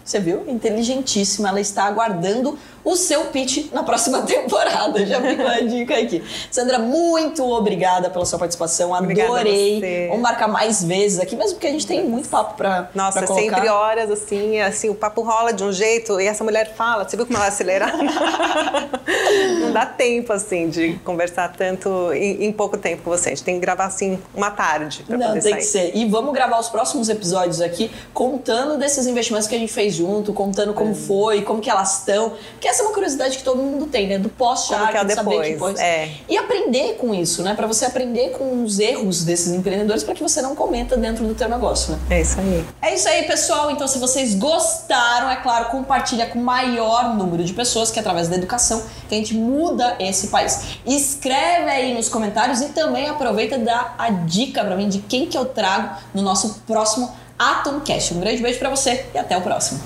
[0.08, 0.42] Você viu?
[0.48, 1.50] Inteligentíssima.
[1.50, 2.58] Ela está aguardando
[2.90, 5.04] o seu pitch na próxima temporada.
[5.04, 6.22] Já fica a dica aqui.
[6.50, 8.94] Sandra, muito obrigada pela sua participação.
[8.94, 10.06] Adorei.
[10.08, 13.26] Vamos marcar mais vezes aqui, mesmo porque a gente tem muito papo pra, Nossa, pra
[13.26, 13.44] colocar.
[13.56, 17.08] sempre horas assim, é assim, o papo rola de um jeito e essa mulher fala,
[17.08, 17.86] você viu como ela acelera?
[19.60, 23.28] Não dá tempo assim de conversar tanto em, em pouco tempo com você.
[23.28, 25.60] A gente tem que gravar assim uma tarde pra Não, poder tem sair.
[25.60, 25.96] que ser.
[25.96, 30.32] E vamos gravar os próximos episódios aqui contando desses investimentos que a gente fez junto,
[30.32, 30.74] contando É.
[30.74, 32.32] como foi, como que elas estão.
[32.52, 34.18] Porque essa é uma curiosidade que todo mundo tem, né?
[34.18, 35.80] Do pós-Shark, que é de saber depois, depois.
[35.80, 36.10] é.
[36.28, 37.54] E aprender com isso, né?
[37.54, 41.34] Pra você aprender com os erros desses empreendedores para que você não cometa dentro do
[41.34, 41.98] teu negócio, né?
[42.08, 42.64] É isso aí.
[42.80, 43.70] É isso aí, pessoal.
[43.72, 48.00] Então, se vocês gostaram, é claro, compartilha com o maior número de pessoas, que é
[48.00, 50.78] através da educação que a gente muda esse país.
[50.86, 55.26] Escreve aí nos comentários e também aproveita e dá a dica pra mim de quem
[55.26, 58.14] que eu trago no nosso próximo Atomcast.
[58.14, 59.80] Um grande beijo pra você e até o próximo.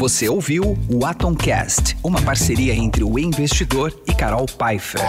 [0.00, 5.02] Você ouviu o Atomcast, uma parceria entre o investidor e Carol Pfeiffer.